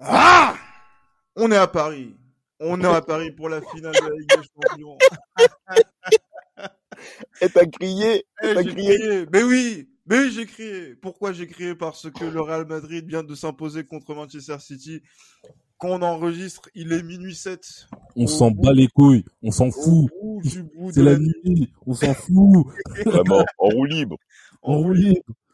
[0.00, 0.54] Ah
[1.36, 2.21] On est à Paris.
[2.72, 4.98] On est à Paris pour la finale de la Ligue des Champions.
[7.40, 8.98] Et t'as crié, et Eh, t'as crié.
[8.98, 9.26] crié.
[9.32, 10.94] Mais oui, mais oui, j'ai crié.
[10.94, 11.74] Pourquoi j'ai crié?
[11.74, 15.02] Parce que le Real Madrid vient de s'imposer contre Manchester City.
[15.78, 17.88] Quand on enregistre, il est minuit 7.
[18.14, 20.08] On s'en bat les couilles, on s'en fout.
[20.92, 21.32] C'est la la nuit.
[21.44, 22.66] nuit, on s'en fout.
[23.06, 24.16] Vraiment, en roue libre.
[24.62, 24.98] On roule.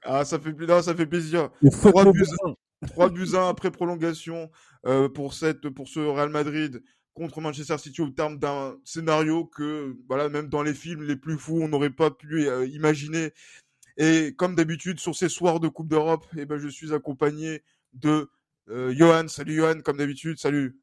[0.03, 1.49] Ah, ça fait, non, ça fait plaisir.
[1.65, 2.25] Et fuck Trois nos buts.
[2.25, 2.57] voisins.
[2.89, 4.51] 3 buts 1 après prolongation
[4.87, 6.83] euh, pour, cette, pour ce Real Madrid
[7.19, 11.37] contre Manchester City au terme d'un scénario que, voilà, même dans les films les plus
[11.37, 13.33] fous, on n'aurait pas pu euh, imaginer.
[13.97, 18.31] Et comme d'habitude, sur ces soirs de Coupe d'Europe, eh ben, je suis accompagné de
[18.69, 19.29] euh, Johan.
[19.29, 20.79] Salut Johan, comme d'habitude, salut.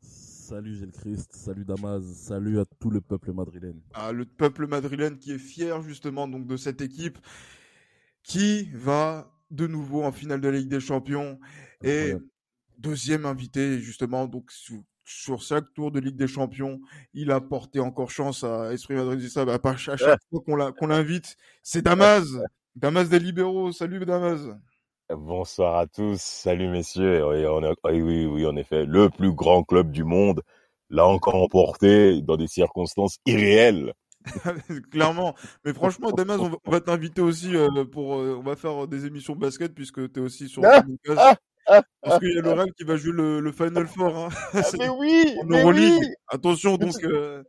[0.00, 3.80] Salut Gilles Christ, salut Damas, salut à tout le peuple madrilène.
[3.94, 7.18] Ah, le peuple madrilène qui est fier justement donc de cette équipe
[8.22, 11.40] qui va de nouveau en finale de la Ligue des Champions
[11.82, 12.14] et
[12.78, 14.52] deuxième invité justement donc
[15.06, 16.80] sur, chaque tour de Ligue des Champions
[17.14, 21.82] il a porté encore chance à Esprit Madridista à, à chaque fois qu'on l'invite c'est
[21.82, 22.26] Damas.
[22.76, 23.72] Damas des libéraux.
[23.72, 24.40] Salut Damas.
[25.08, 27.26] Bonsoir à tous, salut messieurs.
[27.26, 30.42] Oui, on a- oui, oui, oui, en effet, le plus grand club du monde,
[30.90, 33.94] l'a encore emporté dans des circonstances irréelles.
[34.90, 35.34] clairement.
[35.64, 39.36] Mais franchement Damas on va, t'inviter aussi euh, pour euh, on va faire des émissions
[39.36, 42.96] basket puisque tu es aussi sur ah, Parce qu'il y a le Real qui va
[42.96, 44.16] jouer le, le Final Four.
[44.16, 44.28] Hein.
[44.52, 45.98] Ah, C'est mais oui, en mais oui.
[46.28, 46.94] Attention, donc.
[47.04, 47.42] euh,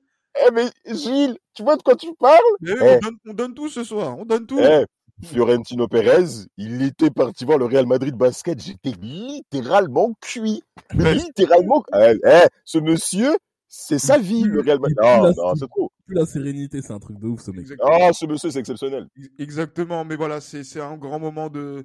[0.47, 2.39] Eh, mais Gilles, tu vois de quoi tu parles?
[2.61, 2.95] Oui, Eh.
[2.95, 4.17] on, donne, on donne tout ce soir.
[4.17, 4.59] On donne tout.
[4.59, 4.85] Eh,
[5.23, 6.25] Fiorentino Pérez,
[6.57, 8.61] il était parti voir le Real Madrid basket.
[8.61, 10.61] J'étais littéralement cuit.
[10.93, 11.83] Mais littéralement.
[11.95, 13.35] Eh, eh, ce monsieur,
[13.67, 14.97] c'est sa vie, le Real Madrid.
[15.01, 15.91] Non, non, c'est trop.
[16.05, 17.65] Plus la sérénité, c'est un truc de ouf ce mec.
[17.83, 19.07] Ah, ce monsieur, c'est exceptionnel.
[19.17, 20.05] Ex- Exactement.
[20.05, 21.83] Mais voilà, c'est c'est un grand moment de.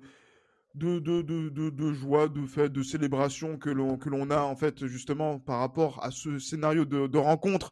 [0.74, 4.56] De, de, de, de, joie, de fête, de célébration que l'on que l'on a en
[4.56, 7.70] fait justement par rapport à ce scénario de, rencontre.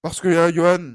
[0.00, 0.94] Parce que euh, Johan,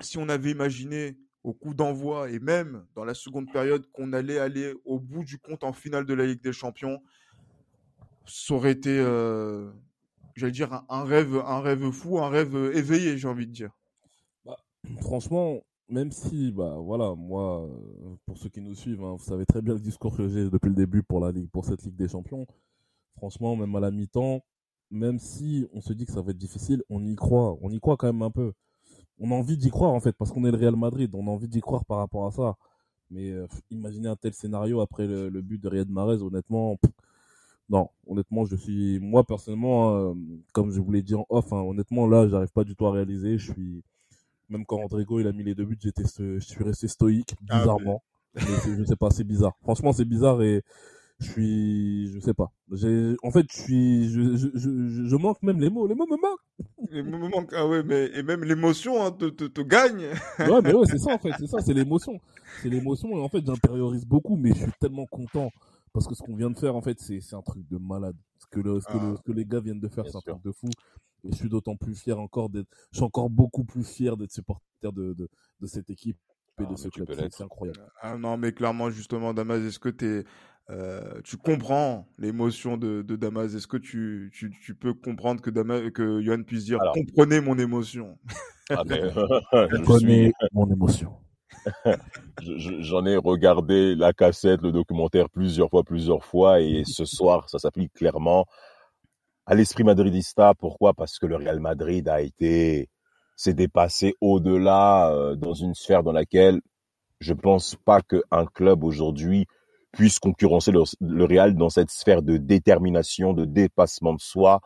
[0.00, 4.38] si on avait imaginé au coup d'envoi et même dans la seconde période qu'on allait
[4.38, 7.00] aller au bout du compte en finale de la Ligue des Champions,
[8.26, 9.70] ça aurait été, euh,
[10.34, 13.70] j'allais dire, un, rêve, un rêve fou, un rêve éveillé, j'ai envie de dire.
[15.00, 15.62] Franchement,
[15.92, 19.60] même si, bah voilà, moi, euh, pour ceux qui nous suivent, hein, vous savez très
[19.60, 22.08] bien le discours que j'ai depuis le début pour la ligue, pour cette Ligue des
[22.08, 22.46] Champions.
[23.16, 24.42] Franchement, même à la mi-temps,
[24.90, 27.78] même si on se dit que ça va être difficile, on y croit, on y
[27.78, 28.52] croit quand même un peu.
[29.18, 31.30] On a envie d'y croire en fait, parce qu'on est le Real Madrid, on a
[31.30, 32.56] envie d'y croire par rapport à ça.
[33.10, 36.78] Mais euh, imaginez un tel scénario après le, but de Riyad Mahrez, honnêtement,
[37.68, 40.14] non, honnêtement, je suis, moi personnellement, euh,
[40.52, 42.92] comme je vous l'ai dit en off, hein, honnêtement là, j'arrive pas du tout à
[42.92, 43.38] réaliser.
[43.38, 43.82] Je suis,
[44.52, 47.58] même quand Rodrigo il a mis les deux buts, j'étais, je suis resté stoïque, Ah,
[47.60, 48.02] bizarrement.
[48.34, 49.52] Mais c'est- je sais pas, c'est bizarre.
[49.62, 50.62] Franchement, c'est bizarre et
[51.20, 52.50] je suis, je sais pas.
[52.72, 55.86] J'ai, en fait, je suis, je, je, je, je manque même les mots.
[55.86, 56.90] Les mots me manquent.
[56.92, 60.06] Et, me manque- ah ouais, mais, et même l'émotion hein, te, te, te gagne.
[60.38, 62.18] Ouais, mais ouais, c'est ça en fait, c'est ça, c'est l'émotion.
[62.62, 65.50] C'est l'émotion et en fait, j'intériorise beaucoup, mais je suis tellement content
[65.92, 68.16] parce que ce qu'on vient de faire, en fait, c'est, c'est un truc de malade.
[68.38, 69.14] Ce que, le, ce, que le- Ah.
[69.18, 70.32] ce que les gars viennent de faire, Bien c'est un sûr.
[70.32, 70.68] truc de fou.
[71.24, 74.32] Et je suis d'autant plus fier encore d'être, je suis encore beaucoup plus fier d'être
[74.32, 75.28] supporter de, de,
[75.60, 76.18] de cette équipe
[76.58, 77.06] et Ah, de ce club.
[77.12, 77.80] C'est, incroyable.
[78.00, 80.24] Ah non, mais clairement, justement, Damas, est-ce que t'es,
[80.70, 83.54] euh, tu comprends l'émotion de, de Damas?
[83.54, 86.94] Est-ce que tu, tu, tu peux comprendre que, Damas, que Johan puisse dire Alors.
[86.94, 88.18] comprenez mon émotion?
[88.70, 89.00] Ah, mais,
[89.98, 91.14] suis- mon émotion.
[92.40, 97.04] je- je- j'en ai regardé la cassette, le documentaire plusieurs fois, plusieurs fois, et ce
[97.04, 98.46] soir, ça s'applique clairement
[99.46, 100.54] à l'esprit madridista.
[100.54, 100.94] Pourquoi?
[100.94, 102.88] Parce que le Real Madrid a été,
[103.36, 106.60] s'est dépassé au-delà euh, dans une sphère dans laquelle
[107.20, 109.46] je pense pas qu'un club aujourd'hui
[109.92, 114.60] puisse concurrencer le, Real dans cette sphère de détermination, de dépassement de soi,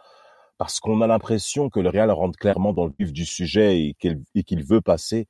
[0.56, 3.94] parce qu'on a l'impression que le Real rentre clairement dans le vif du sujet et
[3.94, 5.26] qu'il et qu'il veut passer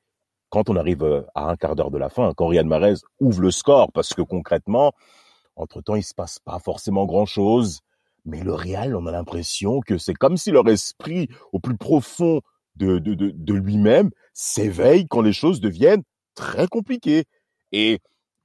[0.49, 3.41] quand on arrive euh, à un quart d'heure de la fin, quand Riyad Mahrez ouvre
[3.41, 4.93] le score, parce que concrètement,
[5.57, 7.81] entre-temps, il se passe pas forcément grand-chose,
[8.27, 12.41] mais le Real, on a l'impression que c'est comme si leur esprit, au plus profond
[12.75, 16.03] de, de, de, de lui-même, s'éveille quand les choses deviennent
[16.35, 17.25] très compliquées.
[17.73, 18.01] Et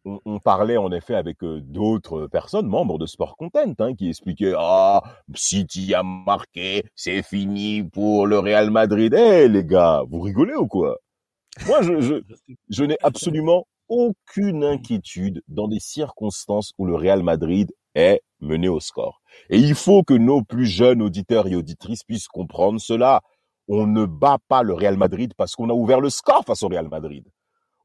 [0.05, 4.53] on, parlait en effet avec euh, d'autres personnes, membres de Sport Content, hein, qui expliquaient
[4.57, 5.03] ah
[5.35, 9.13] City a marqué, c'est fini pour le Real Madrid.
[9.13, 10.97] Eh les gars, vous rigolez ou quoi?
[11.67, 12.15] Moi, je, je,
[12.69, 18.79] je n'ai absolument aucune inquiétude dans des circonstances où le Real Madrid est mené au
[18.79, 19.21] score.
[19.49, 23.21] Et il faut que nos plus jeunes auditeurs et auditrices puissent comprendre cela.
[23.67, 26.67] On ne bat pas le Real Madrid parce qu'on a ouvert le score face au
[26.67, 27.25] Real Madrid.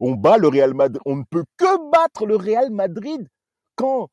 [0.01, 1.01] On bat le Real Madrid.
[1.07, 3.29] On ne peut que battre le Real Madrid
[3.77, 4.09] quand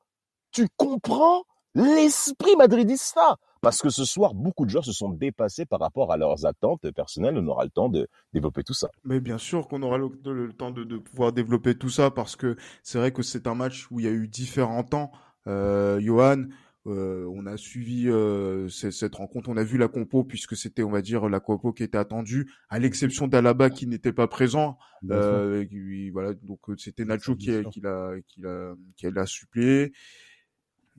[0.51, 1.44] tu comprends
[1.75, 3.38] l'esprit madridista.
[3.62, 6.92] Parce que ce soir, beaucoup de joueurs se sont dépassés par rapport à leurs attentes
[6.92, 7.38] personnelles.
[7.38, 8.89] On aura le temps de développer tout ça.
[9.06, 12.98] Mais bien sûr qu'on aura le, temps de, pouvoir développer tout ça parce que c'est
[12.98, 15.12] vrai que c'est un match où il y a eu différents temps.
[15.48, 16.45] Euh, Johan,
[16.86, 20.92] euh, on a suivi euh, cette rencontre, on a vu la compo puisque c'était, on
[20.92, 24.78] va dire, la compo qui était attendue, à l'exception d'Alaba qui n'était pas présent.
[25.10, 25.66] Euh,
[26.12, 29.94] voilà, donc euh, c'était Nacho qui, qui l'a qui l'a qui l'a suppléé.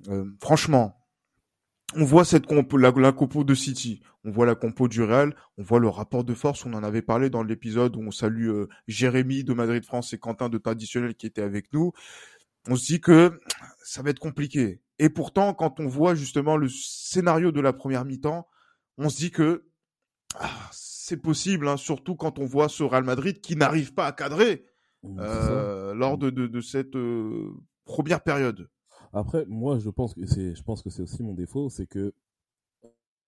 [0.08, 0.96] Euh, franchement,
[1.96, 5.36] on voit cette compo, la, la, compo de City, on voit la compo du Real,
[5.58, 6.64] on voit le rapport de force.
[6.64, 8.50] On en avait parlé dans l'épisode où on salue
[8.88, 11.92] Jérémy de Madrid France et Quentin de Traditionnel qui étaient avec nous.
[12.68, 13.40] On se dit que
[13.82, 14.80] ça va être compliqué.
[14.98, 18.46] Et pourtant, quand on voit justement le scénario de la première mi-temps,
[18.96, 19.66] on se dit que
[20.36, 24.12] ah, c'est possible, hein, surtout quand on voit ce Real Madrid qui n'arrive pas à
[24.12, 24.64] cadrer
[25.18, 27.50] euh, lors de, de, de cette euh,
[27.84, 28.68] première période.
[29.12, 32.14] Après, moi, je pense que c'est, je pense que c'est aussi mon défaut, c'est que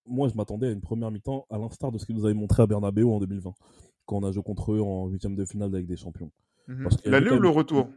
[0.06, 2.62] moi, je m'attendais à une première mi-temps à l'instar de ce qu'ils nous avaient montré
[2.62, 3.52] à Bernabeu en 2020,
[4.04, 6.30] quand on a joué contre eux en huitième de finale avec des champions.
[6.68, 7.88] Mmh L'aller ou le retour?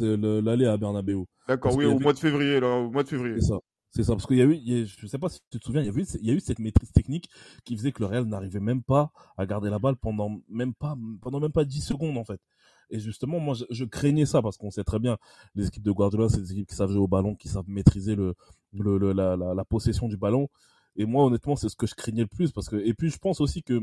[0.00, 1.24] L'aller à Bernabeu.
[1.48, 3.36] D'accord, oui, au mois de février, là, au mois de février.
[3.40, 3.58] C'est ça.
[3.94, 5.80] C'est ça, parce qu'il y a eu, il je sais pas si tu te souviens,
[5.80, 7.30] il y, a eu, il y a eu cette maîtrise technique
[7.64, 10.96] qui faisait que le Real n'arrivait même pas à garder la balle pendant même pas,
[11.22, 12.40] pendant même pas 10 secondes, en fait.
[12.90, 15.16] Et justement, moi, je, craignais ça parce qu'on sait très bien,
[15.54, 18.16] les équipes de Guardiola, c'est des équipes qui savent jouer au ballon, qui savent maîtriser
[18.16, 18.34] le,
[18.72, 20.48] le, la, la, la, possession du ballon.
[20.96, 23.18] Et moi, honnêtement, c'est ce que je craignais le plus parce que, et puis, je
[23.18, 23.80] pense aussi que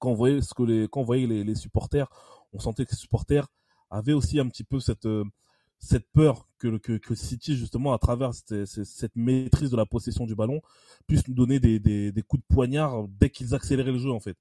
[0.00, 2.08] quand on voyait ce que les, quand on voyait les, les supporters,
[2.52, 3.48] on sentait que les supporters
[3.94, 5.24] avaient aussi un petit peu cette, euh,
[5.78, 10.26] cette peur que, que, que City, justement, à travers cette, cette, maîtrise de la possession
[10.26, 10.60] du ballon,
[11.06, 14.20] puisse nous donner des, des, des coups de poignard dès qu'ils accéléraient le jeu, en
[14.20, 14.36] fait.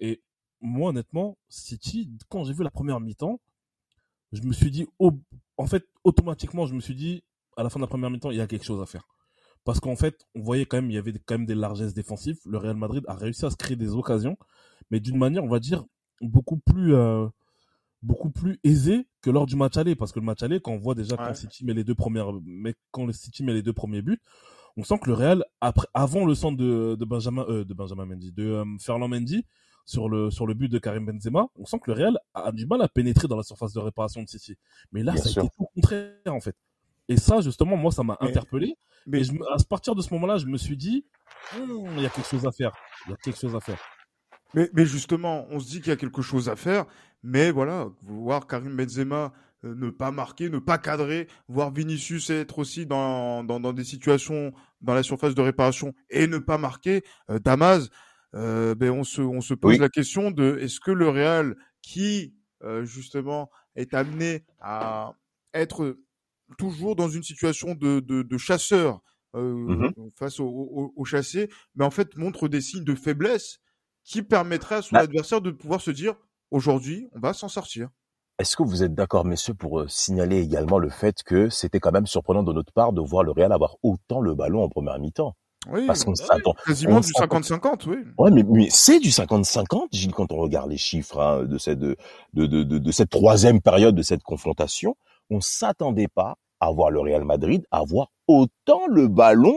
[0.00, 0.22] Et
[0.60, 3.40] moi, honnêtement, City, quand j'ai vu la première mi-temps,
[4.32, 4.86] je me suis dit,
[5.56, 7.22] en fait, automatiquement, je me suis dit,
[7.56, 9.06] à la fin de la première mi-temps, il y a quelque chose à faire.
[9.64, 12.38] Parce qu'en fait, on voyait quand même, il y avait quand même des largesses défensives.
[12.44, 14.36] Le Real Madrid a réussi à se créer des occasions,
[14.90, 15.84] mais d'une manière, on va dire,
[16.20, 17.26] beaucoup plus, euh,
[18.04, 20.78] beaucoup plus aisé que lors du match aller parce que le match aller quand on
[20.78, 23.72] voit déjà quand City met les deux premières mais quand le City met les deux
[23.72, 24.20] premiers buts
[24.76, 28.04] on sent que le Real après avant le centre de, de Benjamin euh, de Benjamin
[28.04, 29.44] Mendy de euh, Ferland Mendy
[29.86, 32.66] sur le sur le but de Karim Benzema on sent que le Real a, du
[32.66, 34.56] mal à pénétrer dans la surface de réparation de City.
[34.92, 36.56] Mais là ça a été tout contraire en fait.
[37.08, 38.76] Et ça justement moi ça m'a interpellé.
[39.06, 41.06] mais et je, à partir de ce moment-là je me suis dit
[41.56, 42.72] hum, il y a quelque chose à faire.
[43.06, 43.78] Il y a quelque chose à faire
[44.54, 46.86] mais, mais justement, on se dit qu'il y a quelque chose à faire,
[47.22, 49.32] mais voilà, voir Karim Benzema
[49.64, 53.84] euh, ne pas marquer, ne pas cadrer, voir Vinicius être aussi dans, dans, dans, des
[53.84, 57.88] situations dans la surface de réparation et ne pas marquer, euh, Damas,
[58.34, 62.34] euh, ben on se, on se pose la question de est-ce que le Real, qui
[62.62, 65.14] euh, justement est amené à
[65.52, 65.98] être
[66.58, 69.00] toujours dans une situation de, de, de chasseur
[69.34, 73.58] mmh face au, au, au, chassé, mais en fait montre des signes de faiblesse
[74.04, 76.14] qui permettrait à son bah adversaire de pouvoir se dire
[76.50, 77.88] aujourd'hui, on va s'en sortir.
[78.38, 81.92] Est-ce que vous êtes d'accord, messieurs, pour euh, signaler également le fait que c'était quand
[81.92, 84.98] même surprenant de notre part de voir le Real avoir autant le ballon en première
[84.98, 85.34] mi-temps?
[85.70, 87.96] Oui, Parce qu'on bah quasiment du 50-50, oui.
[88.18, 91.78] Ouais, mais, mais c'est du 50-50, Gilles, quand on regarde les chiffres hein, de, cette,
[91.78, 91.96] de,
[92.34, 94.96] de, de, de, cette troisième période de cette confrontation.
[95.30, 99.56] On s'attendait pas à voir le Real Madrid avoir autant le ballon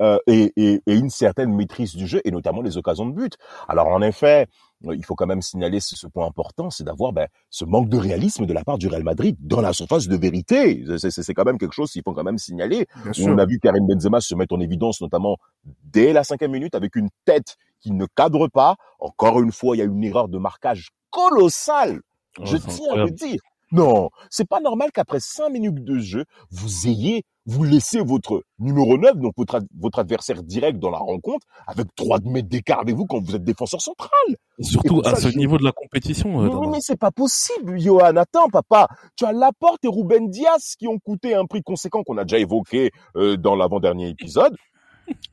[0.00, 3.36] euh, et, et, et, une certaine maîtrise du jeu et notamment les occasions de but.
[3.68, 4.46] Alors en effet,
[4.86, 7.98] euh, il faut quand même signaler ce, point important, c'est d'avoir ben, ce manque de
[7.98, 10.84] réalisme de la part du Real Madrid dans la surface de vérité.
[10.98, 12.86] C'est quand même quelque chose qu'il faut quand même signaler.
[13.20, 15.36] On a vu Karim Benzema se mettre en évidence, notamment
[15.84, 18.76] dès la cinquième minute, avec une tête qui ne cadre pas.
[18.98, 22.00] Encore une fois, il y a une erreur de marquage colossale.
[22.42, 23.40] Je tiens à le dire.
[23.72, 28.98] Non, c'est pas normal qu'après cinq minutes de jeu, vous ayez, vous laissez votre numéro
[28.98, 33.06] 9, donc votre, votre adversaire direct dans la rencontre, avec trois mètres d'écart avec vous
[33.06, 34.10] quand vous êtes défenseur central.
[34.60, 36.42] surtout à ce niveau de la compétition.
[36.42, 38.16] Euh, mais, c'est pas possible, Johan.
[38.16, 38.88] Attends, papa.
[39.16, 42.38] Tu as Laporte et Ruben Diaz qui ont coûté un prix conséquent qu'on a déjà
[42.38, 44.54] évoqué euh, dans l'avant-dernier épisode.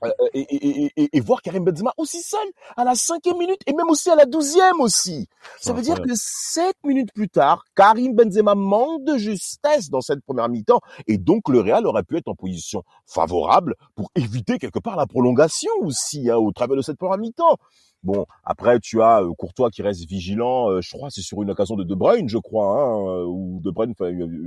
[0.03, 3.74] Euh, et, et, et, et, voir Karim Benzema aussi seul à la cinquième minute et
[3.74, 5.27] même aussi à la douzième aussi.
[5.60, 10.22] Ça veut dire que sept minutes plus tard, Karim Benzema manque de justesse dans cette
[10.24, 14.79] première mi-temps et donc le Real aurait pu être en position favorable pour éviter quelque
[14.79, 17.57] part la prolongation aussi hein, au travers de cette première mi-temps.
[18.03, 20.69] Bon, après tu as euh, Courtois qui reste vigilant.
[20.69, 23.71] Euh, je crois c'est sur une occasion de De Bruyne, je crois, hein, où De
[23.71, 23.93] Bruyne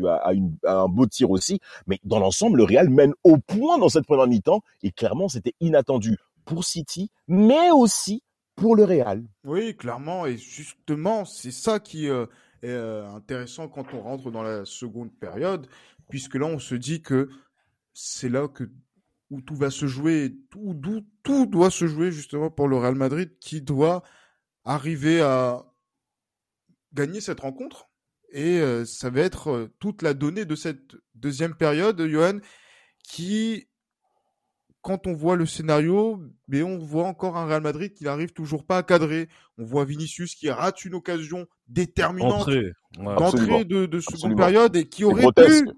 [0.07, 1.61] a, une, un beau tir aussi.
[1.87, 5.55] Mais dans l'ensemble, le Real mène au point dans cette première mi-temps et clairement c'était
[5.61, 8.23] inattendu pour City, mais aussi
[8.57, 9.25] pour le Real.
[9.45, 10.27] Oui, clairement.
[10.27, 12.27] Et justement, c'est ça qui euh,
[12.63, 15.67] est intéressant quand on rentre dans la seconde période,
[16.09, 17.29] puisque là on se dit que
[17.95, 18.71] c'est là que
[19.31, 22.97] où tout va se jouer, tout, tout, tout doit se jouer justement pour le Real
[22.97, 24.03] Madrid qui doit
[24.65, 25.65] arriver à
[26.93, 27.89] gagner cette rencontre.
[28.33, 32.39] Et euh, ça va être euh, toute la donnée de cette deuxième période, Johan,
[33.03, 33.69] qui,
[34.83, 38.65] quand on voit le scénario, mais on voit encore un Real Madrid qui n'arrive toujours
[38.65, 39.29] pas à cadrer.
[39.59, 42.49] On voit Vinicius qui rate une occasion déterminante
[42.99, 45.69] d'entrée de, de seconde période et qui aurait pu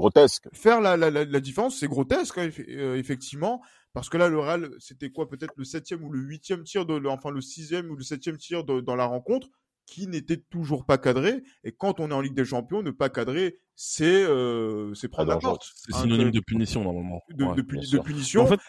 [0.00, 0.48] grotesque.
[0.52, 3.62] Faire la, la, la, différence, c'est grotesque, hein, euh, effectivement.
[3.92, 7.06] Parce que là, le Real, c'était quoi Peut-être le septième ou le huitième tir, de,
[7.06, 9.48] enfin le sixième ou le septième tir dans la rencontre
[9.86, 11.42] qui n'était toujours pas cadré.
[11.64, 15.38] Et quand on est en Ligue des Champions, ne pas cadrer, c'est euh, prendre la
[15.38, 15.64] porte.
[15.74, 17.20] C'est synonyme de punition normalement.
[17.30, 18.42] De, de, punition.
[18.42, 18.60] En fait...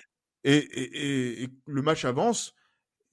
[0.44, 2.56] et, et, et, le match avance.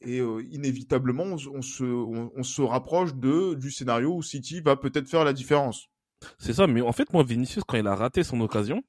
[0.01, 5.09] Et euh, inévitablement, on, se, on, se rapproche de, du scénario où City va peut-être
[5.09, 5.89] faire la différence.
[6.39, 8.83] C'est ça, mais en fait, moi, Vinicius, quand il a raté son occasion,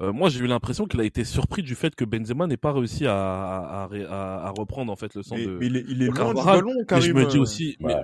[0.00, 2.72] euh, moi, j'ai eu l'impression qu'il a été surpris du fait que Benzema n'ait pas
[2.72, 5.56] réussi à, à, à, à, reprendre en fait le sens de.
[5.58, 7.94] Mais il est, il est loin du ballon, Mais je me dis aussi, mais,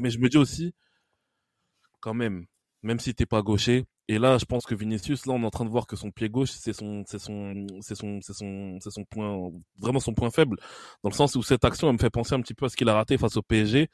[0.00, 0.74] mais, je me dis aussi,
[2.00, 2.46] quand même,
[2.82, 5.50] même si t'es pas gaucher, et là, je pense que Vinicius, là, on est en
[5.50, 8.78] train de voir que son pied gauche, c'est son, c'est son, c'est son, c'est son,
[8.80, 10.56] c'est son point, vraiment son point faible,
[11.02, 12.76] dans le sens où cette action, elle me fait penser un petit peu à ce
[12.76, 13.88] qu'il a raté face au PSG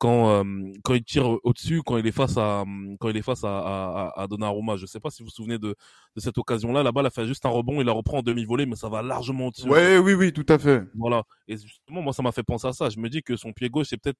[0.00, 2.64] quand euh, quand il tire au-dessus, quand il est face à
[2.98, 4.76] quand il est face à, à, à Donnarumma.
[4.76, 5.76] Je sais pas si vous vous souvenez de,
[6.16, 6.82] de cette occasion-là.
[6.82, 9.02] La balle a fait juste un rebond, il la reprend en demi-volée, mais ça va
[9.02, 9.68] largement au-dessus.
[9.68, 10.84] Ouais, oui, oui, tout à fait.
[10.94, 11.22] Voilà.
[11.46, 12.88] Et justement, moi, ça m'a fait penser à ça.
[12.88, 14.18] Je me dis que son pied gauche, c'est peut-être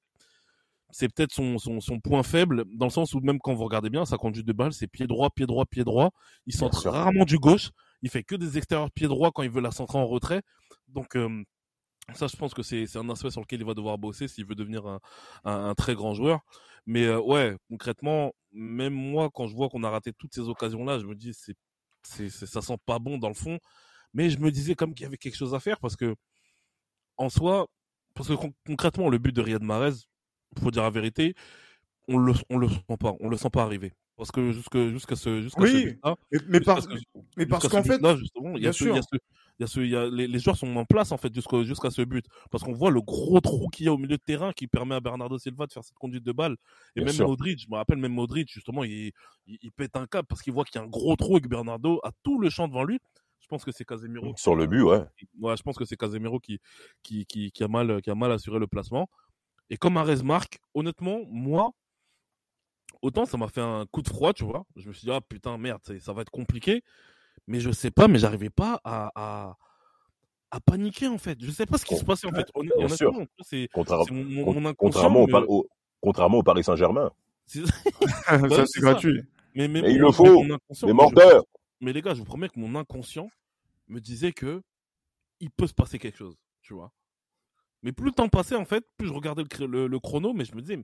[0.93, 3.91] c'est peut-être son, son, son, point faible, dans le sens où même quand vous regardez
[3.91, 6.11] bien, sa conduite de balle, c'est pied droit, pied droit, pied droit.
[6.47, 7.71] Il centre rarement du gauche.
[8.03, 10.43] Il fait que des extérieurs pied droit quand il veut la centrer en retrait.
[10.89, 11.43] Donc, euh,
[12.15, 14.55] ça, je pense que c'est un aspect sur lequel il va devoir bosser s'il veut
[14.55, 15.01] devenir un,
[15.45, 16.41] un, très grand joueur.
[16.87, 20.99] Mais euh, ouais, concrètement, même moi, quand je vois qu'on a raté toutes ces occasions-là,
[20.99, 23.59] je me dis, c'est, ça sent pas bon dans le fond.
[24.15, 26.17] Mais je me disais comme qu'il y avait quelque chose à faire parce que,
[27.17, 27.67] en soi,
[28.15, 28.35] parce que
[28.67, 29.93] concrètement, le but de Riyad Mahrez,
[30.59, 31.35] faut dire la vérité,
[32.09, 33.93] on le, on le sent pas, on le sent pas arriver.
[34.17, 36.87] Parce que jusqu'à jusqu'à ce jusqu'à oui, ce mais, parce,
[37.37, 39.01] mais parce qu'en fait, justement, il y y a il
[39.61, 42.03] y a ce, y a, les, les, joueurs sont en place en fait jusqu'à ce
[42.03, 42.25] but.
[42.51, 44.95] Parce qu'on voit le gros trou qu'il y a au milieu de terrain qui permet
[44.95, 46.57] à Bernardo Silva de faire cette conduite de balle.
[46.97, 49.13] Et même Modric je me rappelle même Modric justement il,
[49.47, 51.41] il, il pète un cap parce qu'il voit qu'il y a un gros trou et
[51.41, 52.99] que Bernardo a tout le champ devant lui.
[53.41, 55.05] Je pense que c'est Casemiro sur le but ouais.
[55.41, 56.59] ouais je pense que c'est Casemiro qui,
[57.03, 59.11] qui qui qui a mal qui a mal assuré le placement.
[59.69, 61.71] Et comme Arez marque honnêtement moi
[63.03, 64.65] autant ça m'a fait un coup de froid tu vois.
[64.77, 66.83] Je me suis dit ah putain merde ça va être compliqué
[67.51, 69.57] mais je sais pas, mais j'arrivais pas à, à,
[70.53, 71.37] à, paniquer en fait.
[71.43, 72.47] Je sais pas ce qui se passait en fait.
[72.55, 75.67] Honnêtement, c'est mon, mon contrairement, au,
[76.01, 77.11] contrairement au Paris Saint-Germain.
[77.47, 79.23] ça, c'est gratuit.
[79.57, 80.45] Mais, mais, il le faut.
[80.85, 81.45] Les menteurs.
[81.81, 83.29] Mais les gars, je vous promets que mon inconscient
[83.89, 84.63] me disait que
[85.41, 86.93] il peut se passer quelque chose, tu vois.
[87.83, 90.45] Mais plus le temps passait, en fait, plus je regardais le, le, le chrono, mais
[90.45, 90.81] je me disais,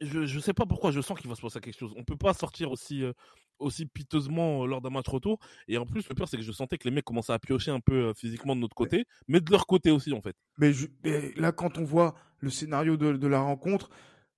[0.00, 1.92] je, je sais pas pourquoi, je sens qu'il va se passer quelque chose.
[1.96, 3.12] On peut pas sortir aussi, euh,
[3.58, 5.38] aussi piteusement euh, lors d'un match retour.
[5.68, 7.70] Et en plus, le pire, c'est que je sentais que les mecs commençaient à piocher
[7.70, 10.36] un peu euh, physiquement de notre côté, mais de leur côté aussi, en fait.
[10.58, 10.72] Mais,
[11.36, 13.90] là, quand on voit le scénario de, la rencontre,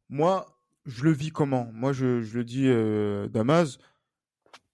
[0.09, 0.47] moi,
[0.85, 1.69] je le vis comment?
[1.73, 2.69] Moi, je, je, le dis,
[3.33, 3.79] Damas,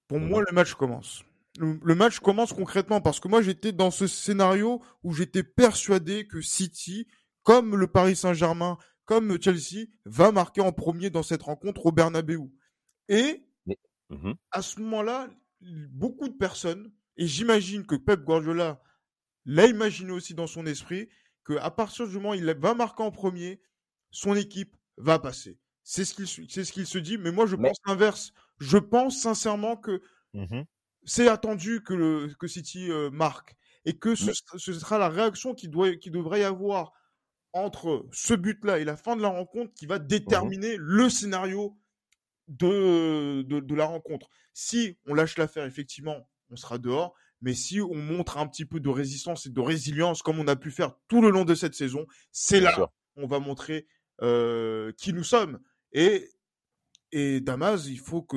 [0.08, 1.24] pour moi, le match commence.
[1.58, 6.42] le match commence concrètement parce que moi, j'étais dans ce scénario où j'étais persuadé que
[6.42, 7.06] City,
[7.42, 12.40] comme le Paris Saint-Germain, comme Chelsea va marquer en premier dans cette rencontre au Bernabeu.
[13.08, 13.44] Et
[14.12, 15.28] mmh à ce moment-là,
[15.90, 18.82] beaucoup de personnes, et j'imagine que Pep Guardiola
[19.44, 21.08] l'a imaginé aussi dans son esprit,
[21.46, 23.60] qu'à partir du moment où il va marquer en premier,
[24.10, 25.58] son équipe va passer.
[25.82, 28.32] C'est ce qu'il ce se dit, mais moi je pense l'inverse.
[28.60, 30.00] Je pense sincèrement que
[30.34, 30.62] mmh
[31.04, 35.52] c'est attendu que, le, que City euh, marque et que ce, ce, sera la réaction
[35.52, 36.92] qui, doit, qui devrait y avoir
[37.52, 41.76] entre ce but-là et la fin de la rencontre qui va mmh déterminer le scénario
[42.48, 44.28] de, de, la rencontre.
[44.52, 47.14] Si on lâche l'affaire, effectivement, on sera dehors.
[47.40, 50.56] Mais si on montre un petit peu de résistance et de résilience, comme on a
[50.56, 53.86] pu faire tout le long de cette saison, c'est là on va montrer
[54.22, 55.60] euh, qui nous sommes.
[55.92, 56.30] Et,
[57.10, 58.36] et Damas, il faut que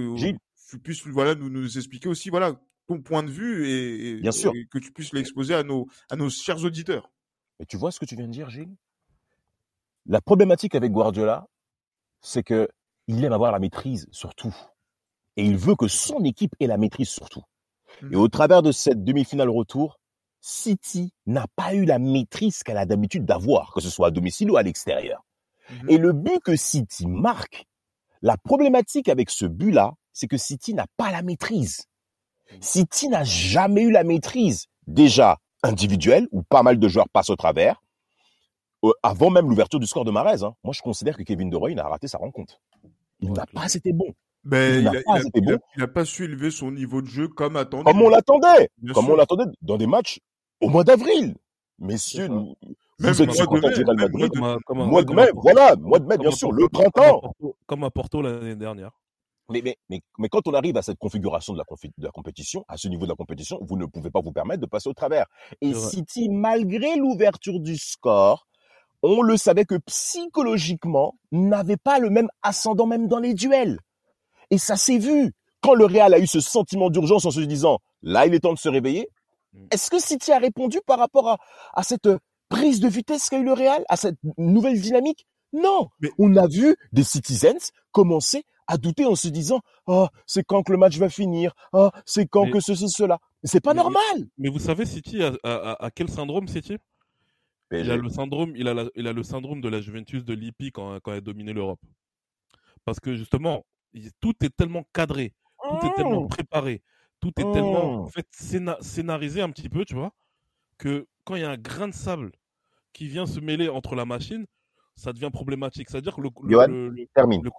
[0.69, 4.51] tu puisses voilà, nous, nous expliquer aussi voilà, ton point de vue et, Bien sûr.
[4.71, 7.11] que tu puisses l'exposer à nos, à nos chers auditeurs.
[7.59, 8.75] Mais tu vois ce que tu viens de dire, Gilles?
[10.07, 11.47] La problématique avec Guardiola,
[12.21, 12.69] c'est que
[13.07, 14.55] il aime avoir la maîtrise sur tout.
[15.37, 17.43] Et il veut que son équipe ait la maîtrise sur tout.
[18.01, 18.19] Et mmh.
[18.19, 19.99] au travers de cette demi-finale retour,
[20.41, 24.51] City n'a pas eu la maîtrise qu'elle a d'habitude d'avoir, que ce soit à domicile
[24.51, 25.25] ou à l'extérieur.
[25.69, 25.89] Mmh.
[25.89, 27.65] Et le but que City marque,
[28.21, 31.85] la problématique avec ce but-là, c'est que City n'a pas la maîtrise.
[32.61, 37.35] City n'a jamais eu la maîtrise, déjà individuelle, où pas mal de joueurs passent au
[37.35, 37.81] travers,
[38.85, 40.43] euh, avant même l'ouverture du score de Marez.
[40.43, 40.53] Hein.
[40.63, 42.59] Moi, je considère que Kevin De Bruyne a raté sa rencontre.
[43.19, 44.13] Il n'a pas été bon.
[44.43, 44.83] Mais il,
[45.77, 47.83] n'a pas, su élever son niveau de jeu comme attendu.
[47.83, 48.69] Comme on l'attendait.
[48.93, 50.19] Comme on l'attendait dans des matchs
[50.61, 51.35] au mois d'avril.
[51.79, 52.29] Messieurs,
[52.99, 54.31] vous êtes content de Real Madrid.
[54.69, 57.33] Mois de mai, voilà, mois de mai, bien sûr, le printemps.
[57.65, 58.91] Comme à Porto l'année dernière.
[59.49, 61.65] Mais, mais, mais, mais, quand on arrive à cette configuration de la,
[61.97, 64.61] de la compétition, à ce niveau de la compétition, vous ne pouvez pas vous permettre
[64.61, 65.27] de passer au travers.
[65.61, 68.47] Et City, malgré l'ouverture du score,
[69.05, 73.79] on le savait que psychologiquement, n'avait pas le même ascendant même dans les duels.
[74.51, 75.33] Et ça s'est vu.
[75.61, 78.53] Quand le Real a eu ce sentiment d'urgence en se disant, là, il est temps
[78.53, 79.07] de se réveiller,
[79.53, 79.67] mm.
[79.71, 81.37] est-ce que City a répondu par rapport à,
[81.73, 82.09] à cette
[82.49, 85.25] prise de vitesse qu'a eu le Real, à cette nouvelle dynamique?
[85.53, 85.87] Non.
[85.99, 86.09] Mais...
[86.19, 90.71] On a vu des citizens commencer à douter en se disant, oh, c'est quand que
[90.71, 93.19] le match va finir, oh, c'est quand que ceci, cela?
[93.43, 94.27] C'est pas normal.
[94.37, 96.77] Mais vous savez, City a, a, quel syndrome, City?
[97.71, 100.71] Il a le syndrome, il a, il a le syndrome de la Juventus de Lippi
[100.71, 101.81] quand, quand elle a dominé l'Europe.
[102.83, 103.65] Parce que justement,
[104.19, 106.29] tout est tellement cadré, tout est tellement mmh.
[106.29, 106.83] préparé,
[107.19, 108.11] tout est tellement en mmh.
[108.11, 108.27] fait
[108.81, 110.13] scénarisé un petit peu, tu vois,
[110.77, 112.31] que quand il y a un grain de sable
[112.93, 114.45] qui vient se mêler entre la machine,
[114.95, 115.89] ça devient problématique.
[115.89, 117.49] C'est-à-dire que le, le, le,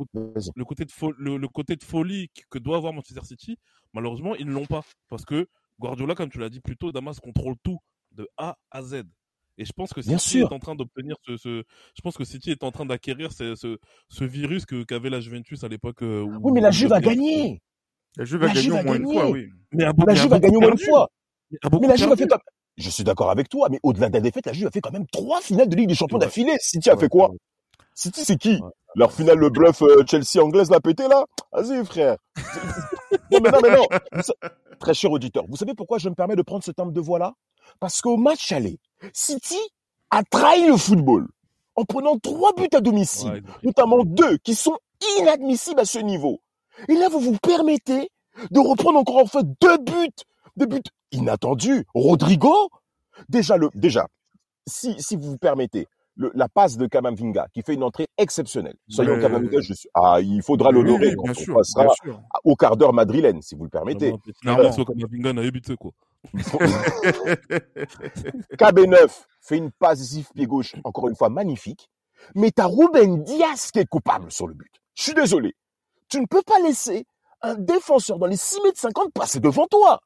[0.65, 3.59] côté de le, côté de folie que doit avoir Manchester City,
[3.93, 4.83] malheureusement, ils ne l'ont pas.
[5.09, 5.47] Parce que
[5.79, 7.79] Guardiola, comme tu l'as dit plus tôt, Damas contrôle tout
[8.13, 9.03] de A à Z.
[9.59, 11.63] Et je pense que City est en train d'obtenir ce, ce,
[11.95, 15.21] je pense que City est en train d'acquérir ce, ce, ce, virus que qu'avait la
[15.21, 16.03] Juventus à l'époque.
[16.03, 17.63] Euh, oui, mais la Juve a gagné.
[18.17, 19.49] La Juve a gagné au moins une fois, oui.
[19.73, 21.09] Mais la Juve a gagné au moins une fois.
[21.51, 22.41] Mais la Juve a fait comme...
[22.77, 24.93] Je suis d'accord avec toi, mais au-delà de la défaite, la Juve a fait quand
[24.93, 26.57] même trois finales de Ligue des Champions d'affilée.
[26.61, 27.31] City a fait quoi?
[27.95, 28.61] City, c'est qui?
[28.95, 31.25] Leur finale, le bluff euh, Chelsea anglaise l'a pété là?
[31.53, 32.17] Vas-y, frère.
[33.33, 33.87] non, mais non, mais non.
[34.79, 37.19] Très cher auditeur, vous savez pourquoi je me permets de prendre ce timbre de voix
[37.19, 37.33] là
[37.81, 38.79] Parce qu'au match aller,
[39.13, 39.59] City
[40.11, 41.29] a trahi le football
[41.75, 44.79] en prenant trois buts à domicile, notamment deux qui sont
[45.19, 46.41] inadmissibles à ce niveau.
[46.89, 48.11] Et là, vous vous permettez
[48.51, 50.25] de reprendre encore en fait deux buts,
[50.57, 51.85] deux buts inattendus.
[51.95, 52.71] Rodrigo,
[53.29, 54.07] déjà le, déjà,
[54.67, 55.87] si, si vous vous permettez,
[56.19, 58.77] le, la passe de Kamavinga qui fait une entrée exceptionnelle.
[58.89, 59.21] Soyons
[59.61, 61.89] je suis, ah, il faudra l'honorer quand on passera
[62.45, 64.15] au quart d'heure madrilène, si vous le permettez.
[64.43, 65.93] Kamavinga n'a évité quoi.
[68.59, 71.89] KB9 fait une passe ici pied gauche, encore une fois magnifique.
[72.35, 74.73] Mais t'as Ruben Diaz qui est coupable sur le but.
[74.95, 75.55] Je suis désolé.
[76.09, 77.07] Tu ne peux pas laisser
[77.43, 80.01] un défenseur dans les 6 mètres 50 passer devant toi.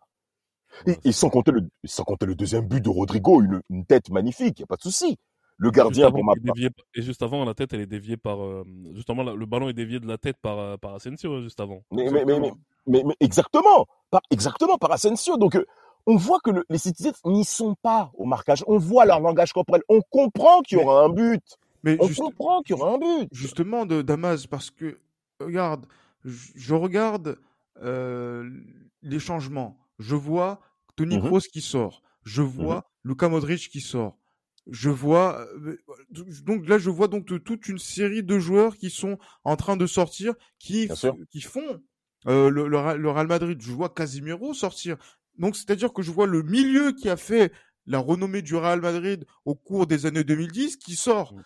[1.05, 4.61] Et, sans, compter le, sans compter le deuxième but de Rodrigo, une, une tête magnifique,
[4.61, 5.19] y a pas de souci.
[5.61, 6.33] Le gardien pour ma
[6.95, 8.43] Et juste avant, la tête, elle est déviée par.
[8.43, 11.83] Euh, justement, le ballon est dévié de la tête par, euh, par Asensio, juste avant.
[11.91, 12.41] Mais, mais, mais,
[12.87, 13.87] mais, mais, exactement.
[14.11, 15.37] Par, exactement, par Asensio.
[15.37, 15.67] Donc, euh,
[16.07, 18.65] on voit que les citizens n'y sont pas au marquage.
[18.67, 19.83] On voit leur langage corporel.
[19.89, 21.43] On comprend qu'il y aura un but.
[21.83, 23.29] Mais on comprend qu'il y aura un but.
[23.33, 24.99] Justement, de Damas, parce que,
[25.41, 25.87] regarde,
[26.25, 27.39] je regarde
[27.83, 28.49] euh,
[29.03, 29.79] les changements.
[29.99, 30.61] Je vois
[30.97, 32.03] Tony mmh Kroos qui sort.
[32.25, 34.17] Je vois Luka Modric qui sort.
[34.71, 35.79] Je vois euh,
[36.45, 39.87] donc là je vois donc toute une série de joueurs qui sont en train de
[39.87, 40.89] sortir qui
[41.31, 41.81] qui font
[42.29, 43.61] euh, le, le, Real Madrid.
[43.63, 44.97] Je vois Casimiro sortir.
[45.41, 47.51] Donc, c'est-à-dire que je vois le milieu qui a fait
[47.87, 51.35] la renommée du Real Madrid au cours des années 2010 qui sort.
[51.35, 51.43] Mmh.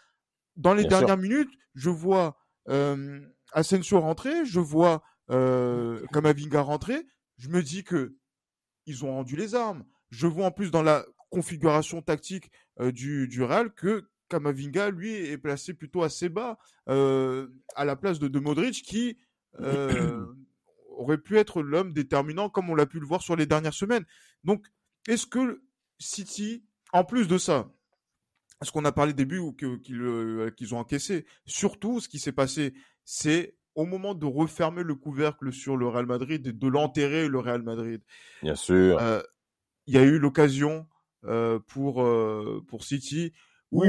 [0.57, 2.37] Dans les dernières minutes, je vois
[2.69, 3.21] euh,
[3.53, 7.07] Asensio rentrer, je vois euh, Kamavinga rentrer.
[7.39, 8.17] Je me dis que
[8.87, 9.85] ils ont rendu les armes.
[10.11, 15.15] Je vois en plus dans la configuration tactique euh, du, du Real que Kamavinga, lui,
[15.15, 19.19] est placé plutôt assez bas euh, à la place de, de Modric qui
[20.99, 24.05] aurait pu être l'homme déterminant comme on l'a pu le voir sur les dernières semaines.
[24.45, 24.67] Donc,
[25.09, 25.63] est-ce que
[25.99, 27.71] City, en plus de ça,
[28.63, 32.33] ce qu'on a parlé au début ou euh, qu'ils ont encaissé, surtout ce qui s'est
[32.33, 37.29] passé, c'est au moment de refermer le couvercle sur le Real Madrid et de l'enterrer
[37.29, 38.01] le Real Madrid.
[38.43, 38.99] Bien sûr.
[39.01, 39.21] Euh,
[39.87, 40.87] il y a eu l'occasion
[41.67, 42.07] pour,
[42.69, 43.33] pour City
[43.71, 43.85] où,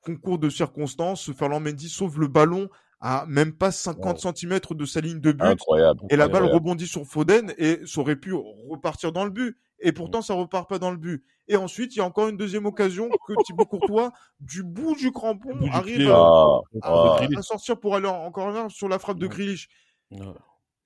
[0.00, 2.68] concours de circonstances, Ferland Mendy sauve le ballon
[3.02, 5.42] à même pas 50 cm de sa ligne de but.
[5.42, 6.00] Incroyable.
[6.08, 9.58] Et la balle rebondit sur Foden et ça aurait pu repartir dans le but.
[9.80, 11.24] Et pourtant, ça repart pas dans le but.
[11.48, 15.10] Et ensuite, il y a encore une deuxième occasion que Thibaut Courtois, du bout du
[15.10, 19.68] crampon, arrive à, à, sortir pour aller encore là sur la frappe de Grealish.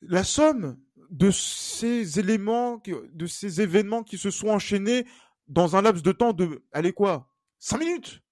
[0.00, 0.78] La somme
[1.10, 5.04] de ces éléments, de ces événements qui se sont enchaînés
[5.48, 8.22] dans un laps de temps de, allez quoi, 5 minutes?